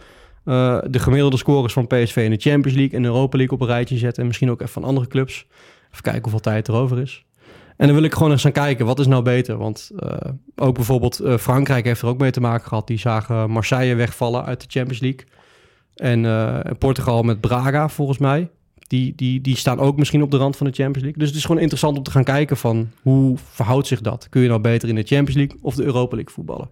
Eh, 0.46 0.78
de 0.90 0.98
gemiddelde 0.98 1.36
scores 1.36 1.72
van 1.72 1.86
PSV 1.86 2.16
in 2.16 2.30
de 2.30 2.50
Champions 2.50 2.76
League 2.76 2.96
en 2.96 3.02
de 3.02 3.08
Europa 3.08 3.36
League 3.36 3.54
op 3.54 3.60
een 3.60 3.66
rijtje 3.68 3.96
zetten. 3.96 4.20
En 4.20 4.26
misschien 4.26 4.50
ook 4.50 4.60
even 4.60 4.72
van 4.72 4.84
andere 4.84 5.06
clubs. 5.06 5.46
Even 5.90 6.02
kijken 6.02 6.22
hoeveel 6.22 6.40
tijd 6.40 6.68
er 6.68 6.74
over 6.74 7.00
is. 7.00 7.24
En 7.76 7.86
dan 7.86 7.96
wil 7.96 8.04
ik 8.04 8.12
gewoon 8.12 8.30
eens 8.30 8.42
gaan 8.42 8.52
kijken, 8.52 8.86
wat 8.86 8.98
is 8.98 9.06
nou 9.06 9.22
beter? 9.22 9.56
Want 9.56 9.90
eh, 9.98 10.16
ook 10.56 10.74
bijvoorbeeld 10.74 11.20
eh, 11.20 11.36
Frankrijk 11.36 11.84
heeft 11.84 12.02
er 12.02 12.08
ook 12.08 12.18
mee 12.18 12.30
te 12.30 12.40
maken 12.40 12.68
gehad. 12.68 12.86
Die 12.86 12.98
zagen 12.98 13.50
Marseille 13.50 13.94
wegvallen 13.94 14.44
uit 14.44 14.60
de 14.60 14.66
Champions 14.68 15.00
League. 15.00 15.24
En 15.94 16.78
Portugal 16.78 17.22
met 17.22 17.40
Braga, 17.40 17.88
volgens 17.88 18.18
mij. 18.18 18.50
Die, 18.78 19.12
die, 19.14 19.40
die 19.40 19.56
staan 19.56 19.78
ook 19.78 19.96
misschien 19.96 20.22
op 20.22 20.30
de 20.30 20.36
rand 20.36 20.56
van 20.56 20.66
de 20.66 20.72
Champions 20.72 21.02
League. 21.02 21.18
Dus 21.18 21.28
het 21.28 21.36
is 21.36 21.44
gewoon 21.44 21.60
interessant 21.60 21.96
om 21.96 22.02
te 22.02 22.10
gaan 22.10 22.24
kijken 22.24 22.56
van 22.56 22.90
hoe 23.02 23.36
verhoudt 23.52 23.86
zich 23.86 24.00
dat? 24.00 24.28
Kun 24.28 24.42
je 24.42 24.48
nou 24.48 24.60
beter 24.60 24.88
in 24.88 24.94
de 24.94 25.02
Champions 25.02 25.34
League 25.34 25.58
of 25.62 25.74
de 25.74 25.84
Europa 25.84 26.14
League 26.14 26.34
voetballen? 26.34 26.70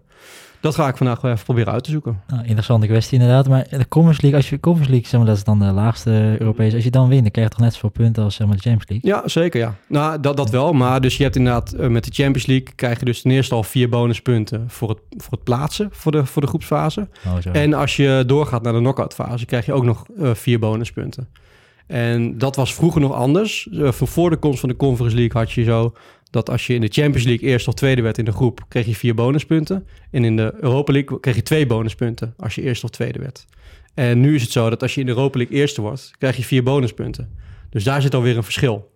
Dat 0.65 0.75
ga 0.75 0.87
ik 0.87 0.97
vandaag 0.97 1.23
even 1.23 1.43
proberen 1.43 1.73
uit 1.73 1.83
te 1.83 1.91
zoeken. 1.91 2.21
Nou, 2.27 2.43
interessante 2.43 2.87
kwestie 2.87 3.19
inderdaad. 3.19 3.47
Maar 3.47 3.67
de 3.69 3.87
Conference 3.87 4.21
League, 4.21 4.39
als 4.39 4.49
je 4.49 4.59
Conference 4.59 4.91
League, 4.91 5.09
zeg 5.09 5.19
maar, 5.19 5.29
dat 5.29 5.37
is 5.37 5.43
dan 5.43 5.59
de 5.59 5.65
laagste 5.65 6.35
Europese. 6.39 6.75
Als 6.75 6.83
je 6.83 6.91
dan 6.91 7.07
wint, 7.07 7.21
dan 7.21 7.31
krijg 7.31 7.47
je 7.47 7.53
toch 7.53 7.63
net 7.63 7.73
zoveel 7.73 7.89
punten 7.89 8.23
als 8.23 8.35
zeg 8.35 8.47
maar, 8.47 8.55
de 8.55 8.61
Champions 8.61 8.89
League. 8.89 9.11
Ja, 9.11 9.27
zeker 9.27 9.59
ja. 9.59 9.75
Nou, 9.87 10.19
dat, 10.19 10.37
dat 10.37 10.49
wel. 10.49 10.73
Maar 10.73 11.01
dus 11.01 11.17
je 11.17 11.23
hebt 11.23 11.35
inderdaad 11.35 11.73
eh, 11.73 11.87
met 11.87 12.03
de 12.03 12.11
Champions 12.13 12.45
League 12.45 12.75
krijg 12.75 12.99
je 12.99 13.05
dus 13.05 13.21
ten 13.21 13.31
eerste 13.31 13.55
al 13.55 13.63
vier 13.63 13.89
bonuspunten 13.89 14.65
voor 14.67 14.89
het, 14.89 14.99
voor 15.09 15.31
het 15.31 15.43
plaatsen 15.43 15.89
voor 15.91 16.11
de, 16.11 16.25
voor 16.25 16.41
de 16.41 16.47
groepsfase. 16.47 17.07
Oh. 17.25 17.55
En 17.55 17.73
als 17.73 17.95
je 17.95 18.23
doorgaat 18.27 18.61
naar 18.61 18.73
de 18.73 18.79
knock-out 18.79 19.13
fase, 19.13 19.45
krijg 19.45 19.65
je 19.65 19.73
ook 19.73 19.83
nog 19.83 20.05
eh, 20.19 20.33
vier 20.33 20.59
bonuspunten. 20.59 21.27
En 21.87 22.37
dat 22.37 22.55
was 22.55 22.73
vroeger 22.73 23.01
nog 23.01 23.13
anders. 23.13 23.69
Eh, 23.71 23.91
voor, 23.91 24.07
voor 24.07 24.29
de 24.29 24.37
komst 24.37 24.59
van 24.59 24.69
de 24.69 24.75
Conference 24.75 25.15
League 25.15 25.41
had 25.41 25.51
je 25.51 25.63
zo 25.63 25.93
dat 26.35 26.49
als 26.49 26.67
je 26.67 26.73
in 26.73 26.81
de 26.81 26.87
Champions 26.87 27.25
League 27.25 27.49
eerst 27.49 27.67
of 27.67 27.73
tweede 27.73 28.01
werd 28.01 28.17
in 28.17 28.25
de 28.25 28.31
groep, 28.31 28.65
kreeg 28.67 28.85
je 28.85 28.95
vier 28.95 29.15
bonuspunten. 29.15 29.87
En 30.11 30.23
in 30.23 30.35
de 30.35 30.53
Europa 30.59 30.91
League 30.91 31.19
kreeg 31.19 31.35
je 31.35 31.43
twee 31.43 31.65
bonuspunten 31.65 32.33
als 32.37 32.55
je 32.55 32.61
eerst 32.61 32.83
of 32.83 32.89
tweede 32.89 33.19
werd. 33.19 33.45
En 33.93 34.19
nu 34.19 34.35
is 34.35 34.41
het 34.41 34.51
zo 34.51 34.69
dat 34.69 34.81
als 34.81 34.93
je 34.93 34.99
in 34.99 35.05
de 35.05 35.11
Europa 35.11 35.37
League 35.37 35.57
eerste 35.57 35.81
wordt, 35.81 36.11
krijg 36.17 36.37
je 36.37 36.43
vier 36.43 36.63
bonuspunten. 36.63 37.29
Dus 37.69 37.83
daar 37.83 38.01
zit 38.01 38.15
alweer 38.15 38.37
een 38.37 38.43
verschil. 38.43 38.91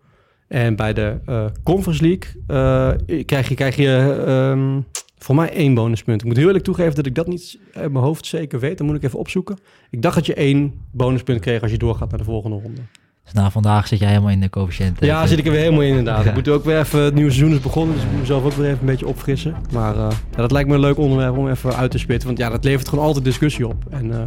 En 0.47 0.75
bij 0.75 0.93
de 0.93 1.17
eh, 1.25 1.45
Conference 1.63 2.02
League 2.04 2.43
eh, 2.47 3.23
krijg 3.25 3.49
je, 3.49 3.56
krijg 3.56 3.75
je 3.75 4.23
ehm, 4.25 4.82
voor 5.17 5.36
mij 5.36 5.54
één 5.54 5.73
bonuspunt. 5.73 6.21
Ik 6.21 6.28
moet 6.28 6.38
heel 6.38 6.45
eerlijk 6.45 6.63
toegeven 6.63 6.95
dat 6.95 7.06
ik 7.06 7.15
dat 7.15 7.28
niet 7.28 7.60
uit 7.73 7.91
mijn 7.91 8.04
hoofd 8.04 8.25
zeker 8.25 8.60
weet. 8.60 8.78
Dan 8.78 8.88
moet 8.88 8.95
ik 8.95 9.04
even 9.04 9.19
opzoeken. 9.19 9.58
Ik 9.89 10.02
dacht 10.02 10.15
dat 10.15 10.25
je 10.25 10.34
één 10.34 10.73
bonuspunt 10.91 11.39
kreeg 11.39 11.62
als 11.62 11.71
je 11.71 11.78
doorgaat 11.78 12.10
naar 12.10 12.19
de 12.19 12.25
volgende 12.25 12.58
ronde. 12.58 12.82
Dus 13.23 13.34
na 13.34 13.51
vandaag 13.51 13.88
zit 13.88 13.99
jij 13.99 14.08
helemaal 14.08 14.29
in 14.29 14.39
de 14.39 14.49
coëfficiënt. 14.49 14.97
Ja, 14.99 15.27
zit 15.27 15.38
ik 15.38 15.45
er 15.45 15.51
weer 15.51 15.60
helemaal 15.60 15.82
in 15.82 15.89
inderdaad. 15.89 16.23
Ja. 16.23 16.29
Ik 16.29 16.36
moet 16.36 16.47
ook 16.47 16.63
weer 16.63 16.79
even, 16.79 16.99
het 16.99 17.13
nieuwe 17.13 17.32
seizoen 17.32 17.55
is 17.55 17.62
begonnen, 17.62 17.95
dus 17.95 18.03
ik 18.03 18.12
moet 18.12 18.19
mezelf 18.19 18.43
ook 18.43 18.53
weer 18.53 18.65
even 18.65 18.79
een 18.79 18.86
beetje 18.86 19.08
opfrissen. 19.08 19.55
Maar 19.71 19.95
eh, 19.95 20.08
ja, 20.32 20.38
dat 20.38 20.51
lijkt 20.51 20.69
me 20.69 20.75
een 20.75 20.82
leuk 20.82 20.97
onderwerp 20.97 21.38
om 21.38 21.49
even 21.49 21.75
uit 21.75 21.91
te 21.91 21.97
spitten, 21.97 22.27
want 22.27 22.39
ja, 22.39 22.49
dat 22.49 22.63
levert 22.63 22.89
gewoon 22.89 23.05
altijd 23.05 23.25
discussie 23.25 23.67
op. 23.67 23.84
En 23.89 24.12
eh, 24.12 24.19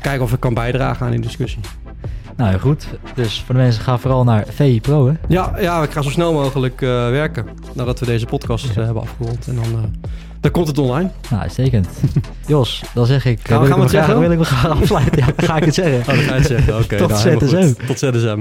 kijken 0.00 0.22
of 0.22 0.32
ik 0.32 0.40
kan 0.40 0.54
bijdragen 0.54 1.06
aan 1.06 1.12
die 1.12 1.20
discussie. 1.20 1.60
Nou 2.36 2.50
ja, 2.50 2.58
goed. 2.58 2.86
Dus 3.14 3.42
voor 3.46 3.54
de 3.54 3.60
mensen, 3.60 3.82
ga 3.82 3.98
vooral 3.98 4.24
naar 4.24 4.44
VI 4.48 4.80
Pro, 4.80 5.06
hè? 5.06 5.14
Ja, 5.28 5.52
ja 5.60 5.82
ik 5.82 5.90
ga 5.90 6.02
zo 6.02 6.10
snel 6.10 6.32
mogelijk 6.32 6.82
eh, 6.82 6.88
werken 6.88 7.46
nadat 7.74 8.00
we 8.00 8.06
deze 8.06 8.26
podcast 8.26 8.74
hebben 8.74 9.02
afgerond. 9.02 9.48
En 9.48 9.54
dan, 9.54 9.94
dan 10.42 10.50
komt 10.50 10.66
het 10.66 10.78
online. 10.78 11.10
Nou, 11.30 11.42
uitstekend. 11.42 11.88
Jos, 12.46 12.82
dan 12.94 13.06
zeg 13.06 13.24
ik... 13.24 13.40
Gaan 13.42 13.60
we- 13.60 13.66
wil 13.66 13.76
gaan 13.76 13.80
we 13.80 13.86
ik 13.86 13.92
het 13.92 14.00
zeggen? 14.00 14.20
Wil 14.20 14.30
ik 14.30 14.38
me 14.38 14.44
graag 14.44 14.80
afsluiten? 14.80 15.18
Ja, 15.18 15.32
ga 15.36 15.56
ik 15.56 15.64
het 15.64 15.74
zeggen. 15.74 15.98
Oh, 16.00 16.06
dat 16.06 16.16
ga 16.16 16.34
je 16.34 16.38
het 16.40 16.46
zeggen. 16.46 16.78
Oké, 16.78 16.96
Tot 16.96 17.08
nou, 17.08 17.20
ZSM. 17.46 17.72
Tot 17.86 17.98
ZSM. 17.98 18.40